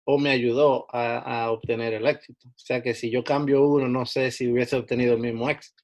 o 0.04 0.18
me 0.18 0.30
ayudó 0.30 0.86
a, 0.90 1.50
obtener 1.50 1.94
el 1.94 2.06
éxito. 2.06 2.48
O 2.48 2.58
sea 2.58 2.82
que 2.82 2.94
si 2.94 3.10
yo 3.10 3.22
cambio 3.22 3.66
uno, 3.66 3.88
no 3.88 4.04
sé 4.06 4.30
si 4.30 4.50
hubiese 4.50 4.76
obtenido 4.76 5.14
el 5.14 5.20
mismo 5.20 5.48
éxito. 5.48 5.82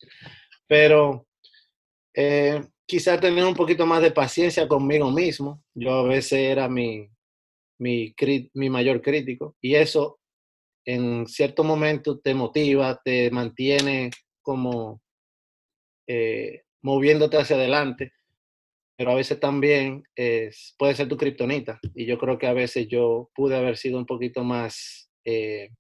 Pero 0.66 1.26
eh, 2.14 2.62
quizá 2.87 3.20
tener 3.20 3.44
un 3.44 3.54
poquito 3.54 3.87
más 3.87 4.02
de 4.02 4.10
paciencia 4.10 4.66
conmigo 4.66 5.10
mismo. 5.10 5.62
Yo 5.75 5.92
a 5.92 6.02
veces 6.02 6.38
era 6.40 6.68
mi, 6.68 7.08
mi, 7.78 8.14
mayor 8.54 9.00
crítico 9.00 9.56
y 9.60 9.75
eso 9.75 10.18
en 10.84 11.26
cierto 11.26 11.64
momento 11.64 12.18
te 12.18 12.34
motiva, 12.34 13.00
te 13.04 13.30
mantiene 13.30 14.10
como 14.42 15.02
eh, 16.06 16.62
moviéndote 16.82 17.37
hacia 17.37 17.56
adelante, 17.56 18.12
pero 18.99 19.12
a 19.12 19.14
veces 19.14 19.38
también 19.38 20.02
es, 20.17 20.75
puede 20.76 20.97
ser 20.97 21.07
tu 21.07 21.17
kriptonita. 21.17 21.78
Y 21.95 22.05
yo 22.05 22.19
creo 22.19 22.37
que 22.37 22.49
a 22.49 22.52
veces 22.52 22.88
yo 22.88 23.31
pude 23.33 23.55
haber 23.55 23.76
sido 23.76 23.97
un 23.97 24.07
poquito 24.07 24.43
más 24.43 25.09
eh, 25.25 25.71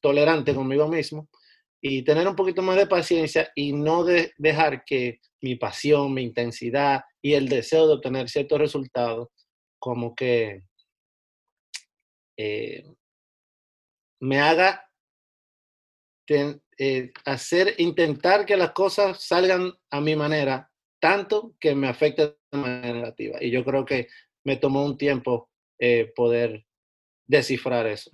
tolerante 0.00 0.54
conmigo 0.54 0.86
mismo 0.86 1.28
y 1.82 2.04
tener 2.04 2.28
un 2.28 2.36
poquito 2.36 2.62
más 2.62 2.76
de 2.76 2.86
paciencia 2.86 3.50
y 3.56 3.72
no 3.72 4.04
dejar 4.04 4.84
que 4.84 5.18
mi 5.42 5.56
pasión, 5.56 6.14
mi 6.14 6.22
intensidad 6.22 7.02
y 7.20 7.34
el 7.34 7.48
deseo 7.48 7.88
de 7.88 7.94
obtener 7.94 8.28
ciertos 8.28 8.60
resultados 8.60 9.28
como 9.80 10.14
que 10.14 10.62
eh, 12.38 12.84
me 14.20 14.38
haga 14.38 14.88
eh, 16.28 17.12
hacer, 17.24 17.74
intentar 17.78 18.46
que 18.46 18.56
las 18.56 18.70
cosas 18.70 19.20
salgan 19.20 19.72
a 19.90 20.00
mi 20.00 20.14
manera, 20.14 20.70
tanto 21.04 21.54
que 21.60 21.74
me 21.74 21.86
afecte 21.86 22.34
de 22.50 22.58
manera 22.58 22.94
negativa. 22.94 23.36
Y 23.38 23.50
yo 23.50 23.62
creo 23.62 23.84
que 23.84 24.08
me 24.42 24.56
tomó 24.56 24.86
un 24.86 24.96
tiempo 24.96 25.50
eh, 25.78 26.10
poder 26.16 26.64
descifrar 27.26 27.86
eso. 27.86 28.10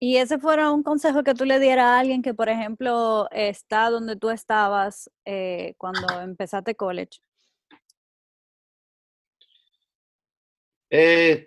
¿Y 0.00 0.16
ese 0.16 0.38
fuera 0.38 0.70
un 0.70 0.82
consejo 0.82 1.22
que 1.22 1.34
tú 1.34 1.44
le 1.44 1.60
dieras 1.60 1.84
a 1.84 1.98
alguien 1.98 2.22
que, 2.22 2.32
por 2.32 2.48
ejemplo, 2.48 3.28
está 3.32 3.90
donde 3.90 4.16
tú 4.16 4.30
estabas 4.30 5.10
eh, 5.26 5.74
cuando 5.76 6.22
empezaste 6.22 6.74
college? 6.74 7.20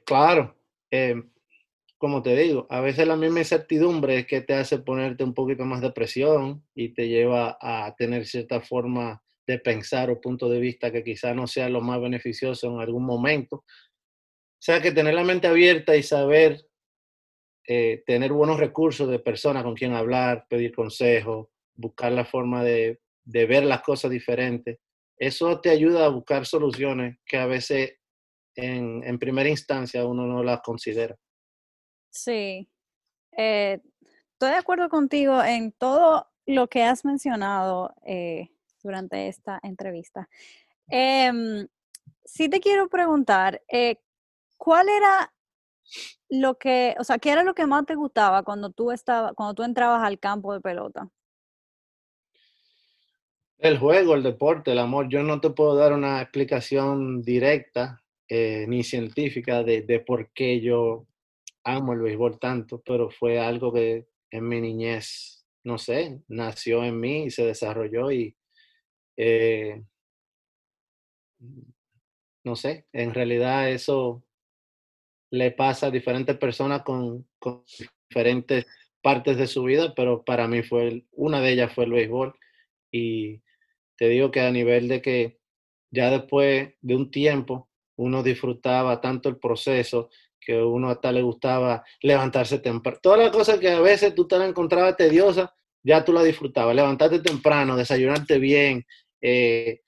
claro. 0.06 0.56
Em, 0.92 1.32
como 1.98 2.22
te 2.22 2.36
digo, 2.36 2.68
a 2.70 2.80
veces 2.80 3.08
la 3.08 3.16
misma 3.16 3.40
incertidumbre 3.40 4.20
es 4.20 4.28
que 4.28 4.42
te 4.42 4.54
hace 4.54 4.78
ponerte 4.78 5.24
un 5.24 5.34
poquito 5.34 5.66
más 5.66 5.82
de 5.82 5.92
presión 5.92 6.64
y 6.76 6.94
te 6.94 7.08
lleva 7.08 7.58
a 7.60 7.96
tener 7.96 8.28
cierta 8.28 8.62
forma 8.62 9.24
de 9.48 9.60
pensar 9.60 10.10
o 10.10 10.22
punto 10.22 10.50
de 10.50 10.60
vista 10.60 10.92
que 10.92 11.04
quizá 11.04 11.34
no 11.34 11.48
sea 11.48 11.70
lo 11.70 11.82
más 11.82 12.02
beneficioso 12.02 12.68
en 12.68 12.82
algún 12.82 13.06
momento. 13.06 13.58
O 13.58 14.62
sea 14.62 14.82
que 14.82 14.92
tener 14.92 15.14
la 15.14 15.24
mente 15.24 15.48
abierta 15.48 15.96
y 15.96 16.04
saber 16.04 16.68
eh, 17.66 18.04
tener 18.06 18.34
buenos 18.34 18.60
recursos 18.60 19.10
de 19.10 19.20
personas 19.20 19.64
con 19.64 19.76
quien 19.76 19.94
hablar, 19.94 20.46
pedir 20.50 20.76
consejos, 20.76 21.48
buscar 21.74 22.12
la 22.12 22.26
forma 22.26 22.64
de, 22.64 23.00
de 23.24 23.46
ver 23.46 23.64
las 23.66 23.82
cosas 23.82 24.12
diferentes, 24.12 24.80
eso 25.18 25.60
te 25.60 25.70
ayuda 25.70 26.06
a 26.06 26.10
buscar 26.10 26.46
soluciones 26.46 27.18
que 27.26 27.38
a 27.38 27.46
veces 27.46 27.98
en, 28.56 29.04
en 29.04 29.20
primera 29.20 29.50
instancia 29.50 30.06
uno 30.06 30.26
no 30.26 30.44
las 30.44 30.62
considera. 30.62 31.16
Sí, 32.10 32.70
eh, 33.36 33.82
estoy 34.34 34.50
de 34.50 34.56
acuerdo 34.56 34.90
contigo 34.90 35.44
en 35.44 35.72
todo 35.72 36.28
lo 36.46 36.68
que 36.68 36.84
has 36.84 37.04
mencionado 37.04 37.94
eh, 38.06 38.50
durante 38.88 39.28
esta 39.28 39.60
entrevista. 39.62 40.28
Em, 40.88 41.68
sí 42.24 42.50
te 42.50 42.60
quiero 42.60 42.90
preguntar, 42.90 43.62
eh, 43.68 43.98
¿cuál 44.58 44.88
era 44.90 45.34
lo 46.30 46.58
que, 46.58 46.96
o 47.00 47.04
sea, 47.04 47.20
qué 47.20 47.32
era 47.32 47.44
lo 47.44 47.54
que 47.54 47.68
más 47.68 47.86
te 47.86 47.96
gustaba 47.96 48.44
cuando 48.44 48.72
tú 48.72 48.92
estabas, 48.92 49.34
cuando 49.34 49.54
tú 49.54 49.64
entrabas 49.64 50.04
al 50.04 50.20
campo 50.20 50.54
de 50.54 50.62
pelota? 50.62 51.10
El 53.60 53.78
juego, 53.78 54.16
el 54.16 54.24
deporte, 54.24 54.72
el 54.72 54.80
amor. 54.80 55.10
Yo 55.10 55.24
no 55.24 55.42
te 55.42 55.50
puedo 55.50 55.76
dar 55.76 55.94
una 55.94 56.22
explicación 56.22 57.22
directa 57.24 58.02
ni 58.30 58.84
científica 58.84 59.64
de, 59.64 59.82
de 59.84 60.00
por 60.02 60.32
qué 60.34 60.60
yo 60.60 61.08
amo 61.64 61.94
el 61.94 62.00
béisbol 62.00 62.40
tanto, 62.40 62.82
pero 62.86 63.10
fue 63.10 63.40
algo 63.40 63.74
que 63.74 64.08
en 64.32 64.48
mi 64.48 64.62
niñez, 64.62 65.46
no 65.64 65.78
sé, 65.78 66.22
nació 66.28 66.84
en 66.84 67.00
mí 67.00 67.26
y 67.26 67.32
se 67.32 67.46
desarrolló 67.46 68.12
y 68.12 68.36
eh, 69.18 69.84
no 72.44 72.56
sé, 72.56 72.88
en 72.94 73.14
realidad 73.14 73.70
eso 73.70 74.24
le 75.32 75.52
pasa 75.52 75.88
a 75.88 75.92
diferentes 75.92 76.38
personas 76.38 76.84
con, 76.84 77.28
diferentes 78.10 78.66
partes 79.02 79.38
de 79.38 79.48
su 79.48 79.64
vida, 79.64 79.94
pero 79.96 80.24
para 80.24 80.48
mí 80.48 80.64
fue, 80.64 81.06
una 81.12 81.42
de 81.42 81.52
ellas 81.52 81.74
fue 81.74 81.86
el 81.86 81.92
béisbol 81.92 82.34
y 82.92 83.42
te 83.98 84.08
digo 84.08 84.32
que 84.32 84.42
a 84.42 84.52
nivel 84.52 84.88
de 84.88 85.02
que 85.02 85.40
ya 85.92 86.10
después 86.10 86.74
de 86.82 86.96
un 86.96 87.12
tiempo 87.12 87.70
uno 87.98 88.24
disfrutaba 88.24 89.02
tanto 89.02 89.28
el 89.30 89.38
proceso 89.38 90.10
que 90.40 90.62
uno 90.62 90.90
hasta 90.90 91.12
le 91.12 91.22
gustaba 91.22 91.84
levantarse 92.02 92.60
temprano. 92.60 93.00
Todas 93.02 93.20
las 93.20 93.32
cosas 93.32 93.60
que 93.60 93.70
a 93.70 93.82
veces 93.82 94.16
tú 94.16 94.28
te 94.28 94.38
las 94.38 94.48
encontrabas 94.48 94.96
tediosas, 94.96 95.50
ya 95.84 96.06
tú 96.06 96.14
la 96.14 96.24
disfrutabas. 96.24 96.76
Levantarte 96.76 97.20
temprano, 97.20 97.76
desayunarte 97.76 98.40
bien, 98.40 98.86
eh, 99.30 99.82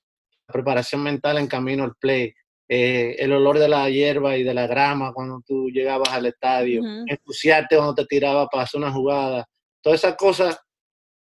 preparación 0.45 1.01
mental 1.03 1.37
en 1.37 1.47
camino 1.47 1.83
al 1.83 1.95
play, 1.95 2.33
eh, 2.67 3.15
el 3.19 3.31
olor 3.31 3.57
de 3.57 3.69
la 3.69 3.89
hierba 3.89 4.35
y 4.37 4.43
de 4.43 4.53
la 4.53 4.67
grama 4.67 5.13
cuando 5.13 5.41
tú 5.45 5.69
llegabas 5.69 6.09
al 6.09 6.25
estadio, 6.25 6.81
entusiarte 7.07 7.75
cuando 7.77 7.95
te 7.95 8.05
tiraba 8.05 8.47
para 8.47 8.63
hacer 8.63 8.79
una 8.79 8.91
jugada. 8.91 9.45
Todas 9.81 10.03
esas 10.03 10.15
cosas, 10.17 10.59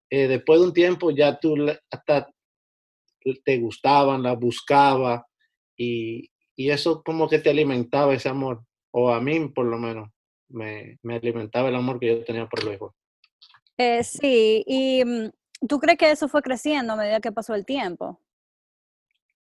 eh, 0.10 0.28
después 0.28 0.60
de 0.60 0.68
un 0.68 0.74
tiempo 0.74 1.10
ya 1.12 1.40
tú 1.40 1.56
hasta 1.90 2.30
te 3.44 3.58
gustaban, 3.58 4.22
las 4.22 4.38
buscabas 4.38 5.24
y, 5.76 6.30
y 6.56 6.70
eso 6.70 7.02
como 7.04 7.28
que 7.28 7.40
te 7.40 7.50
alimentaba 7.50 8.14
ese 8.14 8.30
amor 8.30 8.64
o 8.92 9.12
a 9.12 9.20
mí 9.20 9.50
por 9.50 9.66
lo 9.66 9.78
menos, 9.78 10.10
me, 10.50 11.00
alimentaba 11.10 11.70
el 11.70 11.76
amor 11.76 12.00
que 12.00 12.08
yo 12.08 12.24
tenía 12.24 12.48
por 12.48 12.64
béisbol. 12.64 12.92
Eh, 13.78 14.04
sí, 14.04 14.64
y 14.66 15.04
mm, 15.04 15.32
¿tú 15.68 15.80
crees 15.80 15.98
que 15.98 16.12
eso 16.12 16.28
fue 16.28 16.42
creciendo 16.42 16.94
a 16.94 16.98
medida 16.98 17.20
que 17.20 17.32
pasó 17.32 17.56
el 17.56 17.66
tiempo? 17.66 18.20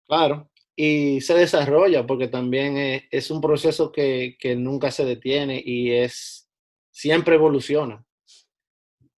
Claro, 0.06 0.50
y 0.74 1.20
se 1.20 1.34
desarrolla 1.34 2.06
porque 2.06 2.28
también 2.28 3.02
es, 3.10 3.30
un 3.30 3.40
proceso 3.40 3.92
que, 3.92 4.36
nunca 4.56 4.90
se 4.90 5.04
detiene 5.04 5.62
y 5.64 5.90
es 5.90 6.48
siempre 6.90 7.34
evoluciona. 7.34 8.04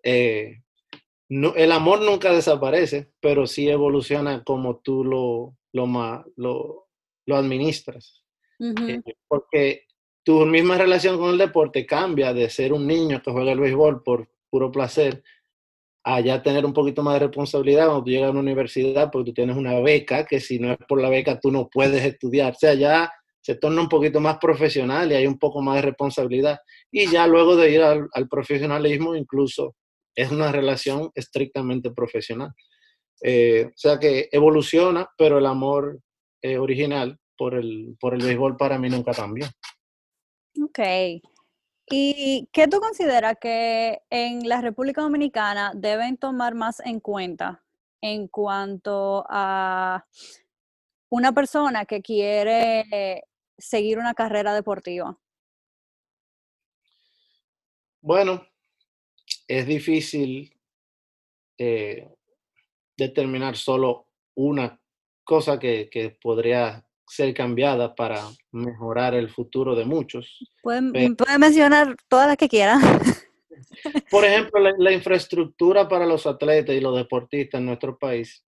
Eh, 0.02 0.62
no, 1.28 1.54
el 1.54 1.70
amor 1.70 2.00
nunca 2.00 2.32
desaparece, 2.32 3.12
pero 3.20 3.46
sí 3.46 3.68
evoluciona 3.68 4.42
como 4.42 4.78
tú 4.78 5.04
lo, 5.04 5.56
lo, 5.72 6.24
lo, 6.36 6.88
lo 7.26 7.36
administras. 7.36 8.24
Eh, 8.58 9.02
porque 9.28 9.86
tu 10.22 10.44
misma 10.46 10.76
relación 10.76 11.18
con 11.18 11.30
el 11.30 11.38
deporte 11.38 11.86
cambia 11.86 12.34
de 12.34 12.50
ser 12.50 12.72
un 12.72 12.86
niño 12.86 13.22
que 13.22 13.30
juega 13.30 13.52
el 13.52 13.60
béisbol 13.60 14.02
por 14.02 14.28
puro 14.50 14.72
placer 14.72 15.22
a 16.04 16.20
ya 16.20 16.42
tener 16.42 16.64
un 16.64 16.72
poquito 16.72 17.02
más 17.02 17.14
de 17.14 17.26
responsabilidad 17.26 17.86
cuando 17.86 18.04
tú 18.04 18.10
llegas 18.10 18.28
a 18.28 18.30
una 18.30 18.40
universidad 18.40 19.10
porque 19.10 19.30
tú 19.30 19.34
tienes 19.34 19.56
una 19.56 19.78
beca 19.80 20.24
que 20.24 20.40
si 20.40 20.58
no 20.58 20.72
es 20.72 20.78
por 20.88 21.00
la 21.00 21.10
beca 21.10 21.38
tú 21.38 21.50
no 21.50 21.68
puedes 21.68 22.04
estudiar. 22.04 22.52
O 22.52 22.58
sea, 22.58 22.74
ya 22.74 23.10
se 23.42 23.54
torna 23.56 23.82
un 23.82 23.88
poquito 23.88 24.20
más 24.20 24.38
profesional 24.38 25.10
y 25.10 25.14
hay 25.14 25.26
un 25.26 25.38
poco 25.38 25.62
más 25.62 25.76
de 25.76 25.82
responsabilidad. 25.82 26.58
Y 26.90 27.10
ya 27.10 27.26
luego 27.26 27.56
de 27.56 27.70
ir 27.70 27.82
al, 27.82 28.28
profesionalismo 28.28 29.14
incluso 29.14 29.74
es 30.14 30.30
una 30.30 30.52
relación 30.52 31.10
estrictamente 31.14 31.90
profesional. 31.90 32.52
Eh, 33.22 33.66
o 33.66 33.76
sea 33.76 33.98
que 33.98 34.28
evoluciona, 34.32 35.08
pero 35.16 35.38
el 35.38 35.46
amor 35.46 36.00
eh, 36.42 36.58
original 36.58 37.18
por 37.36 37.54
el, 37.54 37.96
por 38.00 38.14
el 38.14 38.22
béisbol 38.22 38.56
para 38.56 38.78
mí 38.78 38.88
nunca 38.88 39.12
cambió. 39.12 39.46
Ok. 40.62 40.78
¿Y 41.92 42.48
qué 42.52 42.68
tú 42.68 42.78
consideras 42.80 43.36
que 43.40 44.02
en 44.10 44.48
la 44.48 44.60
República 44.60 45.02
Dominicana 45.02 45.72
deben 45.74 46.16
tomar 46.16 46.54
más 46.54 46.78
en 46.80 47.00
cuenta 47.00 47.64
en 48.00 48.28
cuanto 48.28 49.24
a 49.28 50.06
una 51.10 51.32
persona 51.32 51.84
que 51.86 52.00
quiere 52.00 53.24
seguir 53.58 53.98
una 53.98 54.14
carrera 54.14 54.54
deportiva? 54.54 55.18
Bueno, 58.00 58.46
es 59.48 59.66
difícil 59.66 60.56
eh, 61.58 62.08
determinar 62.96 63.56
solo 63.56 64.06
una 64.36 64.80
cosa 65.24 65.58
que, 65.58 65.90
que 65.90 66.10
podría 66.10 66.86
ser 67.10 67.34
cambiada 67.34 67.92
para 67.94 68.22
mejorar 68.52 69.14
el 69.14 69.28
futuro 69.28 69.74
de 69.74 69.84
muchos. 69.84 70.38
Pueden, 70.62 70.92
mencionar 71.38 71.96
todas 72.08 72.28
las 72.28 72.36
que 72.36 72.48
quieran. 72.48 72.80
Por 74.10 74.24
ejemplo, 74.24 74.60
la, 74.78 74.92
infraestructura 74.92 75.88
para 75.88 76.06
los 76.06 76.26
atletas 76.26 76.74
y 76.74 76.80
los 76.80 76.96
deportistas 76.96 77.58
en 77.58 77.66
nuestro 77.66 77.98
país 77.98 78.44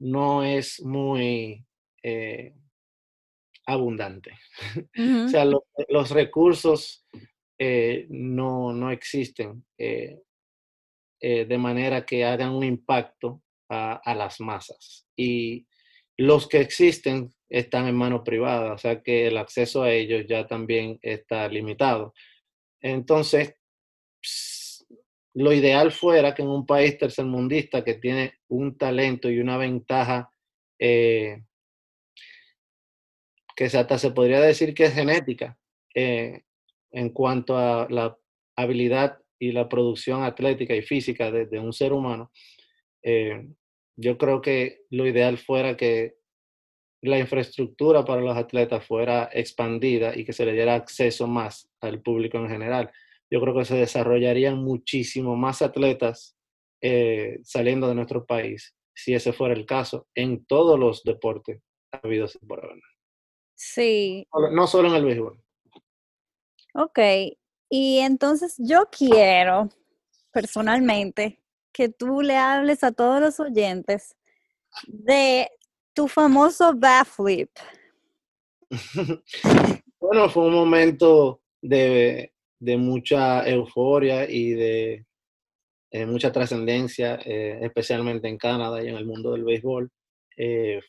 no 0.00 0.42
es 0.42 0.82
muy 0.82 1.64
eh, 2.02 2.52
abundante. 3.66 4.32
o 5.26 5.28
sea, 5.28 5.44
los 5.44 6.10
recursos 6.10 7.06
eh, 7.58 8.06
no, 8.10 8.90
existen 8.90 9.64
eh, 9.78 10.20
de 11.20 11.58
manera 11.58 12.04
que 12.04 12.24
hagan 12.24 12.50
un 12.50 12.64
impacto 12.64 13.40
a, 13.68 13.94
a 14.04 14.14
las 14.16 14.40
masas. 14.40 15.06
Y 15.16 15.64
los 16.16 16.48
que 16.48 16.60
existen 16.60 17.32
están 17.52 17.86
en 17.86 17.94
manos 17.94 18.22
privadas, 18.24 18.72
o 18.72 18.78
sea 18.78 19.02
que 19.02 19.26
el 19.26 19.36
acceso 19.36 19.82
a 19.82 19.92
ellos 19.92 20.24
ya 20.26 20.46
también 20.46 20.98
está 21.02 21.46
limitado. 21.48 22.14
Entonces, 22.80 23.54
lo 25.34 25.52
ideal 25.52 25.92
fuera 25.92 26.34
que 26.34 26.42
en 26.42 26.48
un 26.48 26.64
país 26.64 26.96
tercermundista 26.96 27.84
que 27.84 27.94
tiene 27.94 28.38
un 28.48 28.78
talento 28.78 29.30
y 29.30 29.38
una 29.38 29.58
ventaja 29.58 30.30
eh, 30.78 31.42
que 33.54 33.64
hasta 33.66 33.98
se 33.98 34.12
podría 34.12 34.40
decir 34.40 34.72
que 34.72 34.84
es 34.84 34.94
genética 34.94 35.58
eh, 35.94 36.44
en 36.90 37.10
cuanto 37.10 37.58
a 37.58 37.86
la 37.90 38.16
habilidad 38.56 39.18
y 39.38 39.52
la 39.52 39.68
producción 39.68 40.22
atlética 40.22 40.74
y 40.74 40.80
física 40.80 41.30
de, 41.30 41.58
un 41.58 41.72
ser 41.74 41.92
humano, 41.92 42.30
eh, 43.02 43.46
yo 43.96 44.16
creo 44.16 44.40
que 44.40 44.84
lo 44.88 45.06
ideal 45.06 45.36
fuera 45.36 45.76
que 45.76 46.21
la 47.02 47.18
infraestructura 47.18 48.04
para 48.04 48.20
los 48.22 48.36
atletas 48.36 48.86
fuera 48.86 49.28
expandida 49.32 50.16
y 50.16 50.24
que 50.24 50.32
se 50.32 50.46
le 50.46 50.52
diera 50.52 50.74
acceso 50.74 51.26
más 51.26 51.68
al 51.80 52.00
público 52.00 52.38
en 52.38 52.48
general. 52.48 52.90
Yo 53.30 53.40
creo 53.40 53.54
que 53.54 53.64
se 53.64 53.76
desarrollarían 53.76 54.62
muchísimo 54.62 55.36
más 55.36 55.62
atletas 55.62 56.36
eh, 56.80 57.38
saliendo 57.42 57.88
de 57.88 57.94
nuestro 57.94 58.24
país, 58.24 58.74
si 58.94 59.14
ese 59.14 59.32
fuera 59.32 59.54
el 59.54 59.66
caso, 59.66 60.06
en 60.14 60.44
todos 60.46 60.78
los 60.78 61.02
deportes 61.02 61.60
habidos 61.90 62.38
por 62.46 62.64
ahora. 62.64 62.80
Sí. 63.54 64.26
No 64.52 64.66
solo 64.66 64.88
en 64.88 64.94
el 64.94 65.04
béisbol. 65.04 65.40
Ok, 66.74 66.98
y 67.68 67.98
entonces 67.98 68.54
yo 68.58 68.88
quiero 68.90 69.68
personalmente 70.32 71.42
que 71.72 71.88
tú 71.88 72.22
le 72.22 72.36
hables 72.36 72.84
a 72.84 72.92
todos 72.92 73.20
los 73.20 73.40
oyentes 73.40 74.16
de 74.86 75.50
tu 75.94 76.08
famoso 76.08 76.72
backflip. 76.74 77.50
bueno, 80.00 80.28
fue 80.30 80.46
un 80.46 80.54
momento 80.54 81.40
de, 81.60 82.32
mucha 82.60 83.46
euforia 83.48 84.28
y 84.28 84.52
de 84.52 85.04
eh, 85.90 86.06
mucha 86.06 86.32
trascendencia, 86.32 87.20
eh, 87.24 87.58
especialmente 87.62 88.28
en 88.28 88.38
Canadá 88.38 88.82
y 88.82 88.88
en 88.88 88.96
el 88.96 89.04
mundo 89.04 89.32
del 89.32 89.44
béisbol. 89.44 89.90
Eh, 90.36 90.80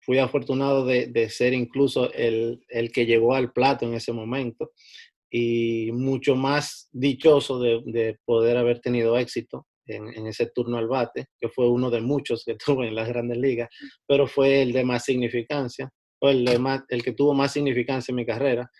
fui 0.00 0.18
afortunado 0.18 0.84
de, 0.84 1.28
ser 1.30 1.52
incluso 1.52 2.12
el, 2.12 2.60
que 2.92 3.06
llegó 3.06 3.34
al 3.34 3.52
plato 3.52 3.86
en 3.86 3.94
ese 3.94 4.12
momento 4.12 4.72
y 5.30 5.90
mucho 5.92 6.34
más 6.34 6.88
dichoso 6.90 7.60
de 7.60 8.18
poder 8.24 8.56
haber 8.56 8.80
tenido 8.80 9.18
éxito 9.18 9.67
en, 9.88 10.26
ese 10.26 10.50
turno 10.54 10.78
al 10.78 10.88
bate, 10.88 11.26
que 11.38 11.48
fue 11.48 11.68
uno 11.68 11.90
de 11.90 12.00
muchos 12.00 12.44
que 12.44 12.56
tuve 12.64 12.88
en 12.88 12.94
las 12.94 13.08
grandes 13.08 13.38
ligas, 13.38 13.68
pero 14.06 14.26
fue 14.26 14.62
el 14.62 14.72
de 14.72 14.84
más 14.84 15.04
significancia, 15.04 15.90
o 16.20 16.28
el, 16.28 16.46
el 16.88 17.02
que 17.02 17.12
tuvo 17.12 17.34
más 17.34 17.52
significancia 17.52 18.12
en 18.12 18.16
mi 18.16 18.26
carrera, 18.26 18.70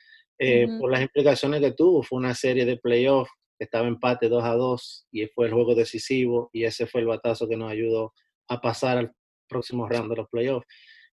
eh, 0.40 0.68
por 0.78 0.90
las 0.90 1.02
implicaciones 1.02 1.60
que 1.60 1.72
tuvo. 1.72 2.02
Fue 2.02 2.18
una 2.18 2.34
serie 2.34 2.64
de 2.64 2.76
playoffs 2.76 3.30
estaba 3.58 3.88
empate 3.88 4.28
2 4.28 4.44
a 4.44 4.54
2 4.54 5.06
y 5.12 5.26
fue 5.26 5.46
el 5.46 5.52
juego 5.52 5.74
decisivo 5.74 6.50
y 6.52 6.64
ese 6.64 6.86
fue 6.86 7.00
el 7.00 7.08
batazo 7.08 7.48
que 7.48 7.56
nos 7.56 7.70
ayudó 7.70 8.12
a 8.48 8.60
pasar 8.60 8.98
al 8.98 9.12
próximo 9.48 9.88
round 9.88 10.10
de 10.10 10.16
los 10.16 10.28
playoffs. 10.28 10.66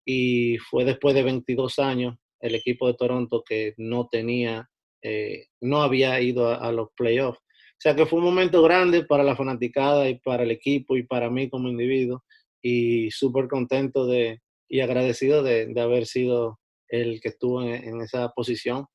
Y 0.06 0.58
fue 0.58 0.84
después 0.84 1.14
de 1.14 1.24
22 1.24 1.80
años 1.80 2.16
el 2.40 2.56
equipo 2.56 2.88
de 2.88 2.96
Toronto 2.96 3.44
que 3.48 3.74
no 3.78 4.08
tenía, 4.10 4.68
eh, 5.04 5.46
no 5.62 5.84
había 5.84 6.20
ido 6.20 6.50
a 6.50 6.72
los 6.72 6.90
playoffs 6.96 7.40
sea 7.82 7.96
que 7.96 8.06
fue 8.06 8.20
un 8.20 8.26
momento 8.26 8.62
grande 8.62 9.04
para 9.06 9.24
la 9.24 9.36
fanaticada 9.36 10.08
y 10.08 10.20
para 10.20 10.44
el 10.44 10.52
equipo 10.52 10.96
y 10.98 11.04
para 11.04 11.32
mí 11.32 11.50
como 11.50 11.68
individuo 11.68 12.24
y 12.62 13.10
súper 13.10 13.48
contento 13.48 14.06
de, 14.06 14.40
y 14.70 14.82
agradecido 14.82 15.42
de, 15.42 15.74
haber 15.82 16.06
sido 16.06 16.60
el 16.90 17.20
que 17.20 17.30
estuvo 17.30 17.64
en, 17.64 18.00
esa 18.02 18.30
posición. 18.34 18.86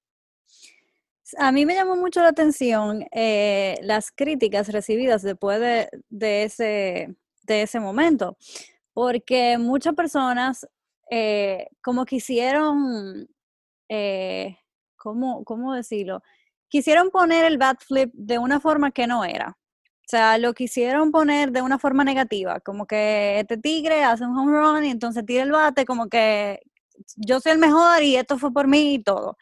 A 1.36 1.50
mí 1.50 1.66
me 1.66 1.74
llamó 1.74 1.96
mucho 1.96 2.20
la 2.20 2.28
atención 2.28 3.04
eh, 3.10 3.74
las 3.82 4.12
críticas 4.12 4.68
recibidas 4.68 5.22
después 5.22 5.58
de, 5.60 6.44
ese, 6.44 7.12
de 7.42 7.62
ese 7.62 7.80
momento, 7.80 8.36
porque 8.92 9.58
muchas 9.58 9.96
personas 9.96 10.64
eh, 11.10 11.70
como 11.82 12.04
quisieron, 12.04 13.28
eh, 13.88 14.58
¿cómo, 14.94 15.42
¿cómo 15.42 15.74
decirlo? 15.74 16.22
Quisieron 16.76 17.10
poner 17.10 17.46
el 17.46 17.56
bat 17.56 17.82
flip 17.82 18.10
de 18.12 18.38
una 18.38 18.60
forma 18.60 18.90
que 18.90 19.06
no 19.06 19.24
era. 19.24 19.56
O 19.58 20.08
sea, 20.08 20.36
lo 20.36 20.52
quisieron 20.52 21.10
poner 21.10 21.50
de 21.50 21.62
una 21.62 21.78
forma 21.78 22.04
negativa, 22.04 22.60
como 22.60 22.86
que 22.86 23.40
este 23.40 23.56
tigre 23.56 24.04
hace 24.04 24.24
un 24.24 24.36
home 24.36 24.52
run 24.52 24.84
y 24.84 24.90
entonces 24.90 25.24
tira 25.24 25.42
el 25.42 25.52
bate, 25.52 25.86
como 25.86 26.08
que 26.08 26.60
yo 27.16 27.40
soy 27.40 27.52
el 27.52 27.58
mejor 27.58 28.02
y 28.02 28.16
esto 28.16 28.38
fue 28.38 28.52
por 28.52 28.68
mí 28.68 28.94
y 28.94 29.02
todo. 29.02 29.38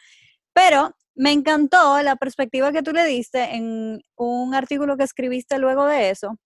Pero 0.52 0.92
me 1.16 1.32
encantó 1.32 2.00
la 2.02 2.14
perspectiva 2.14 2.70
que 2.70 2.84
tú 2.84 2.92
le 2.92 3.04
diste 3.04 3.56
en 3.56 4.00
un 4.16 4.54
artículo 4.54 4.96
que 4.96 5.04
escribiste 5.04 5.58
luego 5.58 5.86
de 5.86 6.10
eso, 6.10 6.38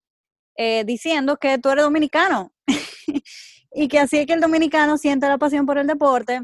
eh, 0.57 0.85
diciendo 0.85 1.37
que 1.37 1.59
tú 1.59 1.69
eres 1.69 1.85
dominicano 1.85 2.53
y 3.73 3.89
que 3.89 3.99
así 3.99 4.19
es 4.19 4.27
que 4.27 4.33
el 4.33 4.41
dominicano 4.41 4.97
siente 4.97 5.29
la 5.29 5.37
pasión 5.37 5.67
por 5.67 5.77
el 5.77 5.87
deporte 5.87 6.41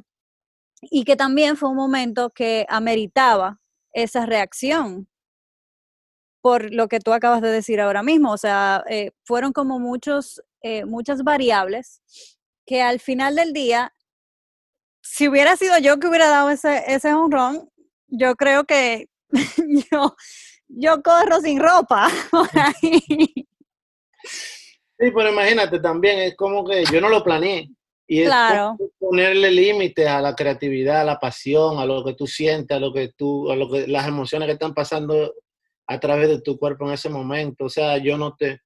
y 0.83 1.05
que 1.05 1.17
también 1.17 1.57
fue 1.57 1.71
un 1.71 1.77
momento 1.77 2.31
que 2.31 2.67
ameritaba 2.69 3.59
esa 3.95 4.27
reacción 4.27 5.09
por 6.43 6.75
lo 6.75 6.89
que 6.89 7.01
tú 7.01 7.15
acabas 7.15 7.41
de 7.41 7.49
decir 7.49 7.81
ahora 7.81 8.03
mismo. 8.03 8.31
O 8.33 8.37
sea, 8.37 8.85
eh, 8.91 9.13
fueron 9.25 9.55
como 9.55 9.79
muchos, 9.79 10.43
eh, 10.61 10.85
muchas 10.85 11.23
variables 11.23 12.03
que 12.67 12.83
al 12.83 13.01
final 13.01 13.35
del 13.35 13.55
día, 13.55 13.95
si 15.03 15.27
hubiera 15.29 15.57
sido 15.57 15.79
yo 15.79 15.99
que 15.99 16.07
hubiera 16.07 16.29
dado 16.29 16.51
ese, 16.51 16.83
ese 16.87 17.15
honrón, 17.15 17.71
yo 18.09 18.35
creo 18.37 18.65
que 18.65 19.09
yo, 19.91 20.15
yo 20.69 21.03
corro 21.03 21.41
sin 21.41 21.61
ropa 21.61 22.09
Sí, 24.99 25.11
pero 25.11 25.31
imagínate 25.31 25.81
también, 25.81 26.19
es 26.21 26.37
como 26.37 26.65
que 26.65 26.85
yo 26.85 27.01
no 27.01 27.09
lo 27.09 27.25
planeé. 27.25 27.69
Y 28.07 28.21
es 28.21 28.27
claro. 28.27 28.77
Ponerle 29.05 29.51
límites 29.51 30.07
a 30.07 30.21
la 30.21 30.35
creatividad, 30.35 31.03
a 31.03 31.05
la 31.05 31.19
pasión, 31.19 31.79
a 31.79 31.85
lo 31.85 32.03
que 32.05 32.15
tú 32.15 32.27
sientes, 32.27 32.77
a 32.77 32.81
lo 32.81 32.93
que 32.93 33.11
tú, 33.17 33.51
a 33.51 33.57
lo 33.57 33.71
que 33.71 33.87
las 33.87 34.09
emociones 34.09 34.47
que 34.47 34.53
están 34.53 34.73
pasando 34.73 35.35
a 35.87 36.01
través 36.01 36.29
de 36.29 36.41
tu 36.41 36.59
cuerpo 36.59 36.87
en 36.87 36.95
ese 36.95 37.11
momento. 37.11 37.67
O 37.67 37.69
sea, 37.69 37.99
yo 37.99 38.17
no 38.17 38.35
te, 38.35 38.61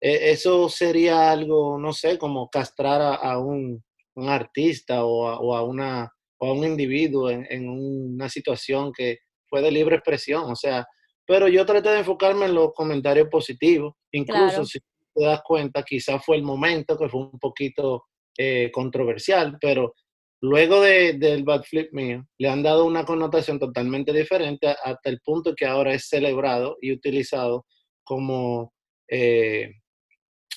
e, 0.00 0.30
eso 0.30 0.68
sería 0.68 1.30
algo, 1.30 1.78
no 1.78 1.92
sé, 1.92 2.18
como 2.18 2.50
castrar 2.50 3.18
a, 3.22 3.38
un, 3.38 3.82
artista 4.16 5.04
o 5.04 5.54
a, 5.54 5.62
una, 5.62 6.10
o 6.38 6.48
a 6.48 6.52
un 6.52 6.64
individuo 6.64 7.30
en, 7.30 7.68
una 7.68 8.28
situación 8.28 8.92
que 8.92 9.18
fue 9.48 9.62
de 9.62 9.70
libre 9.70 9.96
expresión. 9.96 10.50
O 10.50 10.56
sea, 10.56 10.86
pero 11.26 11.48
yo 11.48 11.64
traté 11.64 11.90
de 11.90 12.00
enfocarme 12.00 12.44
en 12.44 12.54
los 12.54 12.74
comentarios 12.74 13.28
positivos. 13.30 13.94
Incluso 14.12 14.64
si 14.66 14.80
te 15.14 15.24
das 15.24 15.40
cuenta, 15.42 15.82
quizás 15.82 16.22
fue 16.24 16.36
el 16.36 16.42
momento 16.42 16.98
que 16.98 17.08
fue 17.08 17.20
un 17.20 17.38
poquito 17.38 18.04
eh, 18.38 18.70
controversial, 18.72 19.56
pero 19.60 19.94
luego 20.42 20.82
del 20.82 21.44
bad 21.44 21.62
flip 21.62 21.92
mío, 21.92 22.26
le 22.38 22.48
han 22.48 22.62
dado 22.62 22.84
una 22.84 23.04
connotación 23.04 23.58
totalmente 23.58 24.12
diferente 24.12 24.68
hasta 24.68 25.08
el 25.08 25.20
punto 25.20 25.54
que 25.54 25.66
ahora 25.66 25.94
es 25.94 26.08
celebrado 26.08 26.76
y 26.80 26.92
utilizado 26.92 27.66
como 28.04 28.72
eh, 29.08 29.74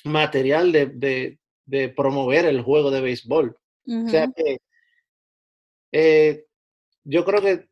material 0.03 0.71
de, 0.71 1.37
promover 1.95 2.45
el 2.45 2.61
juego 2.61 2.91
de 2.91 3.01
béisbol. 3.01 3.55
O 3.87 4.09
sea 4.09 4.27
que 4.35 4.57
eh, 5.91 6.45
yo 7.03 7.25
creo 7.25 7.41
que 7.41 7.67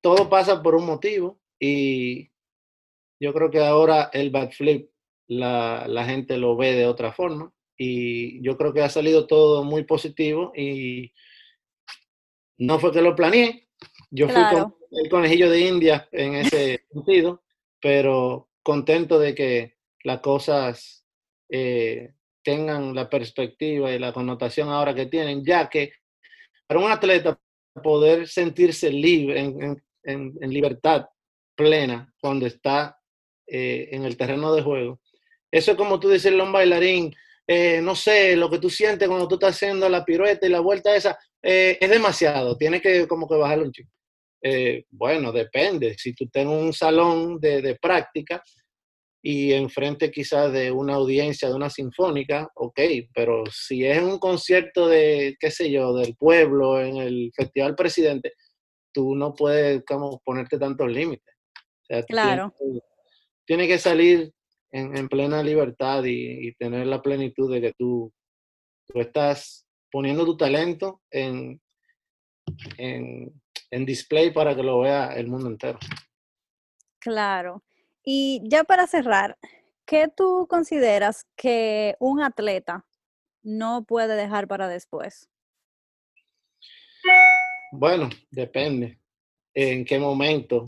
todo 0.00 0.28
pasa 0.28 0.62
por 0.62 0.74
un 0.74 0.84
motivo 0.84 1.40
y 1.58 2.30
yo 3.20 3.32
creo 3.32 3.50
que 3.50 3.60
ahora 3.60 4.10
el 4.12 4.30
backflip 4.30 4.90
la, 5.28 5.86
la 5.88 6.04
gente 6.04 6.36
lo 6.36 6.56
ve 6.56 6.72
de 6.72 6.86
otra 6.86 7.12
forma 7.12 7.52
y 7.76 8.42
yo 8.42 8.56
creo 8.56 8.72
que 8.72 8.82
ha 8.82 8.88
salido 8.88 9.26
todo 9.26 9.64
muy 9.64 9.84
positivo 9.84 10.52
y 10.56 11.12
no 12.58 12.78
fue 12.78 12.92
que 12.92 13.02
lo 13.02 13.14
planeé, 13.14 13.68
yo 14.10 14.28
fui 14.28 14.42
con 14.50 14.74
el 14.90 15.10
conejillo 15.10 15.50
de 15.50 15.60
India 15.60 16.08
en 16.12 16.36
ese 16.36 16.86
sentido, 16.92 17.42
pero 17.80 18.48
contento 18.62 19.18
de 19.18 19.34
que 19.34 19.76
las 20.04 20.20
cosas 20.20 21.04
eh, 21.50 22.14
tengan 22.42 22.94
la 22.94 23.10
perspectiva 23.10 23.92
y 23.92 23.98
la 23.98 24.12
connotación 24.12 24.68
ahora 24.68 24.94
que 24.94 25.06
tienen, 25.06 25.44
ya 25.44 25.68
que 25.68 25.92
para 26.66 26.80
un 26.80 26.90
atleta 26.90 27.38
poder 27.82 28.26
sentirse 28.26 28.90
libre, 28.90 29.40
en, 29.40 29.82
en, 30.04 30.50
libertad 30.50 31.06
plena 31.54 32.12
cuando 32.20 32.46
está 32.46 32.98
eh, 33.46 33.88
en 33.92 34.04
el 34.04 34.16
terreno 34.16 34.54
de 34.54 34.62
juego, 34.62 35.00
eso 35.50 35.72
es 35.72 35.76
como 35.76 36.00
tú 36.00 36.10
a 36.10 36.42
un 36.42 36.52
bailarín, 36.52 37.14
eh, 37.48 37.80
no 37.80 37.94
sé, 37.94 38.34
lo 38.34 38.50
que 38.50 38.58
tú 38.58 38.68
sientes 38.68 39.06
cuando 39.06 39.28
tú 39.28 39.36
estás 39.36 39.54
haciendo 39.54 39.88
la 39.88 40.04
pirueta 40.04 40.46
y 40.46 40.50
la 40.50 40.60
vuelta 40.60 40.96
esa, 40.96 41.16
eh, 41.42 41.78
es 41.80 41.90
demasiado, 41.90 42.56
tienes 42.56 42.82
que 42.82 43.06
como 43.06 43.28
que 43.28 43.36
bajarlo 43.36 43.64
un 43.64 43.72
chico. 43.72 43.90
Eh, 44.42 44.84
bueno, 44.90 45.32
depende. 45.32 45.96
Si 45.98 46.12
tú 46.14 46.26
tienes 46.28 46.52
un 46.52 46.72
salón 46.72 47.40
de, 47.40 47.62
de, 47.62 47.76
práctica 47.76 48.42
y 49.22 49.52
enfrente 49.52 50.10
quizás 50.10 50.52
de 50.52 50.70
una 50.70 50.94
audiencia 50.94 51.48
de 51.48 51.54
una 51.54 51.70
sinfónica, 51.70 52.48
ok, 52.54 52.80
pero 53.14 53.44
si 53.50 53.84
es 53.84 54.00
un 54.02 54.18
concierto 54.18 54.88
de, 54.88 55.36
qué 55.40 55.50
sé 55.50 55.70
yo, 55.70 55.94
del 55.94 56.16
pueblo, 56.16 56.80
en 56.80 56.96
el 56.98 57.32
Festival 57.34 57.74
Presidente, 57.74 58.34
tú 58.92 59.14
no 59.14 59.34
puedes 59.34 59.84
como 59.84 60.20
ponerte 60.24 60.58
tantos 60.58 60.90
límites. 60.90 61.34
claro. 62.08 62.52
Tiene 63.46 63.68
que 63.68 63.78
salir 63.78 64.32
en, 64.72 65.08
plena 65.08 65.42
libertad 65.42 66.04
y, 66.04 66.54
tener 66.54 66.86
la 66.86 67.02
plenitud 67.02 67.52
de 67.52 67.60
que 67.60 67.72
tú, 67.72 68.12
tú 68.86 69.00
estás 69.00 69.66
poniendo 69.90 70.24
tu 70.24 70.36
talento 70.36 71.02
en, 71.10 71.60
en, 72.76 73.32
en 73.70 73.86
display 73.86 74.32
para 74.32 74.54
que 74.54 74.62
lo 74.62 74.80
vea 74.80 75.14
el 75.14 75.28
mundo 75.28 75.48
entero. 75.48 75.78
Claro. 76.98 77.62
Y 78.02 78.42
ya 78.44 78.64
para 78.64 78.86
cerrar, 78.86 79.38
¿qué 79.84 80.08
tú 80.08 80.46
consideras 80.48 81.26
que 81.36 81.96
un 81.98 82.22
atleta 82.22 82.84
no 83.42 83.84
puede 83.84 84.16
dejar 84.16 84.48
para 84.48 84.68
después? 84.68 85.28
Bueno, 87.72 88.08
depende 88.30 88.98
en 89.54 89.84
qué 89.84 89.98
momento 89.98 90.66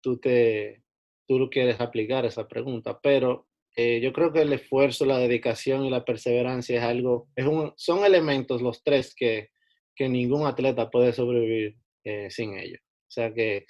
tú 0.00 0.18
te 0.18 0.82
tú 1.28 1.48
quieres 1.50 1.80
aplicar 1.80 2.24
esa 2.24 2.48
pregunta, 2.48 2.98
pero 3.00 3.46
eh, 3.76 4.00
yo 4.00 4.12
creo 4.12 4.32
que 4.32 4.40
el 4.40 4.52
esfuerzo, 4.52 5.04
la 5.04 5.18
dedicación 5.18 5.84
y 5.84 5.90
la 5.90 6.04
perseverancia 6.04 6.78
es 6.78 6.82
algo, 6.82 7.28
son 7.76 8.04
elementos 8.04 8.62
los 8.62 8.82
tres 8.82 9.14
que, 9.14 9.50
que 9.94 10.08
ningún 10.08 10.46
atleta 10.46 10.90
puede 10.90 11.12
sobrevivir 11.12 11.76
eh, 12.02 12.28
sin 12.30 12.58
ellos. 12.58 12.80
O 12.82 13.10
sea 13.10 13.32
que 13.32 13.66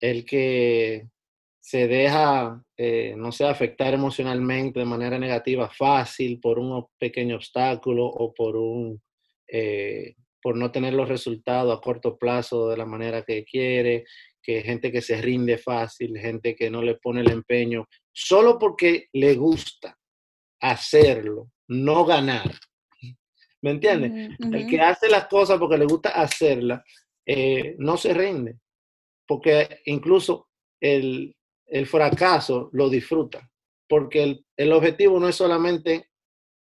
el 0.00 0.26
que 0.26 1.08
se 1.60 1.88
deja, 1.88 2.62
eh, 2.76 3.14
no 3.16 3.32
sé, 3.32 3.46
afectar 3.46 3.94
emocionalmente 3.94 4.80
de 4.80 4.84
manera 4.84 5.18
negativa 5.18 5.70
fácil 5.70 6.38
por 6.40 6.58
un 6.58 6.84
pequeño 6.98 7.36
obstáculo 7.36 8.04
o 8.04 8.34
por 8.34 8.56
un, 8.56 9.00
por 10.42 10.56
no 10.56 10.70
tener 10.70 10.92
los 10.92 11.08
resultados 11.08 11.74
a 11.74 11.80
corto 11.80 12.18
plazo 12.18 12.68
de 12.68 12.76
la 12.76 12.84
manera 12.84 13.22
que 13.22 13.44
quiere, 13.44 14.04
que 14.44 14.62
gente 14.62 14.92
que 14.92 15.00
se 15.00 15.20
rinde 15.22 15.56
fácil, 15.56 16.18
gente 16.18 16.54
que 16.54 16.70
no 16.70 16.82
le 16.82 16.96
pone 16.96 17.22
el 17.22 17.30
empeño, 17.30 17.88
solo 18.12 18.58
porque 18.58 19.08
le 19.14 19.34
gusta 19.34 19.98
hacerlo, 20.60 21.50
no 21.68 22.04
ganar. 22.04 22.50
¿Me 23.62 23.70
entiendes? 23.70 24.36
El 24.38 24.66
que 24.66 24.78
hace 24.80 25.08
las 25.08 25.26
cosas 25.26 25.58
porque 25.58 25.78
le 25.78 25.86
gusta 25.86 26.10
hacerlas, 26.10 26.82
eh, 27.26 27.74
no 27.78 27.96
se 27.96 28.12
rinde, 28.12 28.58
porque 29.26 29.80
incluso 29.86 30.50
el, 30.78 31.34
fracaso 31.86 32.68
lo 32.72 32.90
disfruta, 32.90 33.50
porque 33.88 34.44
el, 34.56 34.72
objetivo 34.72 35.18
no 35.18 35.28
es 35.28 35.36
solamente 35.36 36.10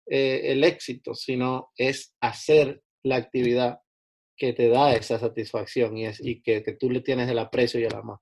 eh, 0.10 0.42
el 0.46 0.64
éxito, 0.64 1.14
sino 1.14 1.72
es 1.76 2.16
hacer 2.22 2.82
la 3.04 3.18
actividad 3.18 3.80
que 4.36 4.54
te 4.54 4.70
da 4.70 4.94
esa 4.94 5.20
satisfacción 5.20 5.98
y, 5.98 6.06
es, 6.06 6.20
y 6.24 6.42
que, 6.42 6.64
que 6.64 6.74
tú 6.74 6.90
le 6.90 7.02
tienes 7.02 7.30
el 7.30 7.40
aprecio 7.40 7.80
y 7.80 7.84
el 7.84 7.96
amor. 7.96 8.20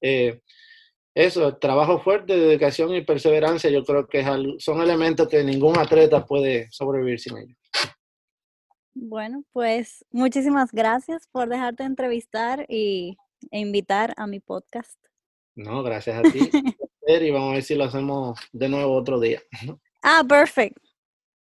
Eh, 0.00 0.40
eso, 1.14 1.56
trabajo 1.56 1.98
fuerte, 1.98 2.36
dedicación 2.36 2.94
y 2.94 3.02
perseverancia, 3.02 3.70
yo 3.70 3.84
creo 3.84 4.06
que 4.06 4.24
son 4.58 4.80
elementos 4.80 5.26
que 5.28 5.42
ningún 5.42 5.76
atleta 5.76 6.24
puede 6.24 6.68
sobrevivir 6.70 7.18
sin 7.18 7.38
ellos. 7.38 7.58
Bueno, 8.94 9.42
pues 9.52 10.04
muchísimas 10.10 10.70
gracias 10.72 11.26
por 11.32 11.48
dejarte 11.48 11.84
entrevistar 11.84 12.66
y, 12.68 13.16
e 13.50 13.58
invitar 13.58 14.14
a 14.16 14.26
mi 14.26 14.40
podcast. 14.40 14.98
No, 15.54 15.82
gracias 15.82 16.18
a 16.18 16.22
ti. 16.22 16.38
y 17.08 17.30
vamos 17.30 17.50
a 17.50 17.54
ver 17.54 17.62
si 17.62 17.74
lo 17.74 17.84
hacemos 17.84 18.38
de 18.52 18.68
nuevo 18.68 18.94
otro 18.94 19.18
día. 19.18 19.40
Ah, 20.02 20.22
perfecto. 20.28 20.88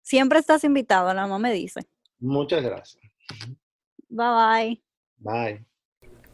Siempre 0.02 0.40
estás 0.40 0.64
invitado, 0.64 1.14
la 1.14 1.22
mamá 1.22 1.38
me 1.38 1.54
dice. 1.54 1.82
Muchas 2.20 2.64
gracias. 2.64 3.04
Bye 4.10 4.28
bye. 4.28 4.82
Bye. 5.18 5.66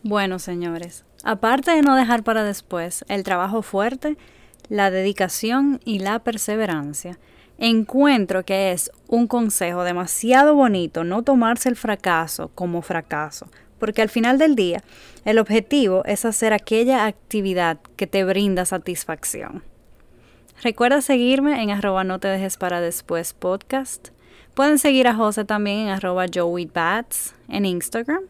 Bueno, 0.04 0.40
señores, 0.40 1.04
aparte 1.24 1.72
de 1.72 1.82
no 1.82 1.96
dejar 1.96 2.24
para 2.24 2.44
después 2.44 3.04
el 3.08 3.24
trabajo 3.24 3.62
fuerte, 3.62 4.18
la 4.70 4.92
dedicación 4.92 5.80
y 5.84 6.00
la 6.00 6.20
perseverancia, 6.20 7.20
encuentro 7.58 8.44
que 8.44 8.72
es 8.72 8.92
un 9.08 9.28
consejo 9.28 9.84
demasiado 9.84 10.56
bonito 10.56 11.04
no 11.04 11.24
tomarse 11.24 11.70
el 11.70 11.76
fracaso 11.76 12.50
como 12.54 12.82
fracaso, 12.82 13.48
porque 13.80 14.02
al 14.02 14.10
final 14.10 14.38
del 14.38 14.56
día 14.56 14.84
el 15.26 15.40
objetivo 15.40 16.04
es 16.06 16.26
hacer 16.26 16.54
aquella 16.54 17.06
actividad 17.06 17.80
que 17.96 18.08
te 18.08 18.24
brinda 18.24 18.66
satisfacción. 18.66 19.64
Recuerda 20.62 21.02
seguirme 21.02 21.62
en 21.62 21.72
arroba 21.72 22.04
no 22.04 22.20
te 22.20 22.28
dejes 22.28 22.58
para 22.58 22.80
después 22.80 23.34
podcast 23.34 24.10
Pueden 24.56 24.80
seguir 24.80 25.10
a 25.10 25.14
José 25.14 25.44
también 25.44 25.80
en 25.80 25.90
arroba 25.90 26.28
joeybats 26.34 27.36
en 27.50 27.66
Instagram. 27.66 28.22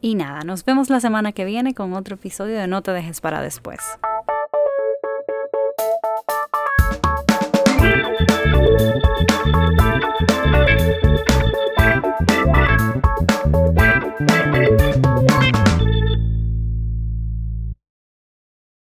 Y 0.00 0.14
nada, 0.14 0.42
nos 0.42 0.64
vemos 0.64 0.90
la 0.90 1.00
semana 1.00 1.32
que 1.32 1.44
viene 1.44 1.74
con 1.74 1.92
otro 1.94 2.14
episodio 2.14 2.56
de 2.56 2.68
No 2.68 2.82
te 2.82 2.92
dejes 2.92 3.20
para 3.20 3.42
después. 3.42 3.80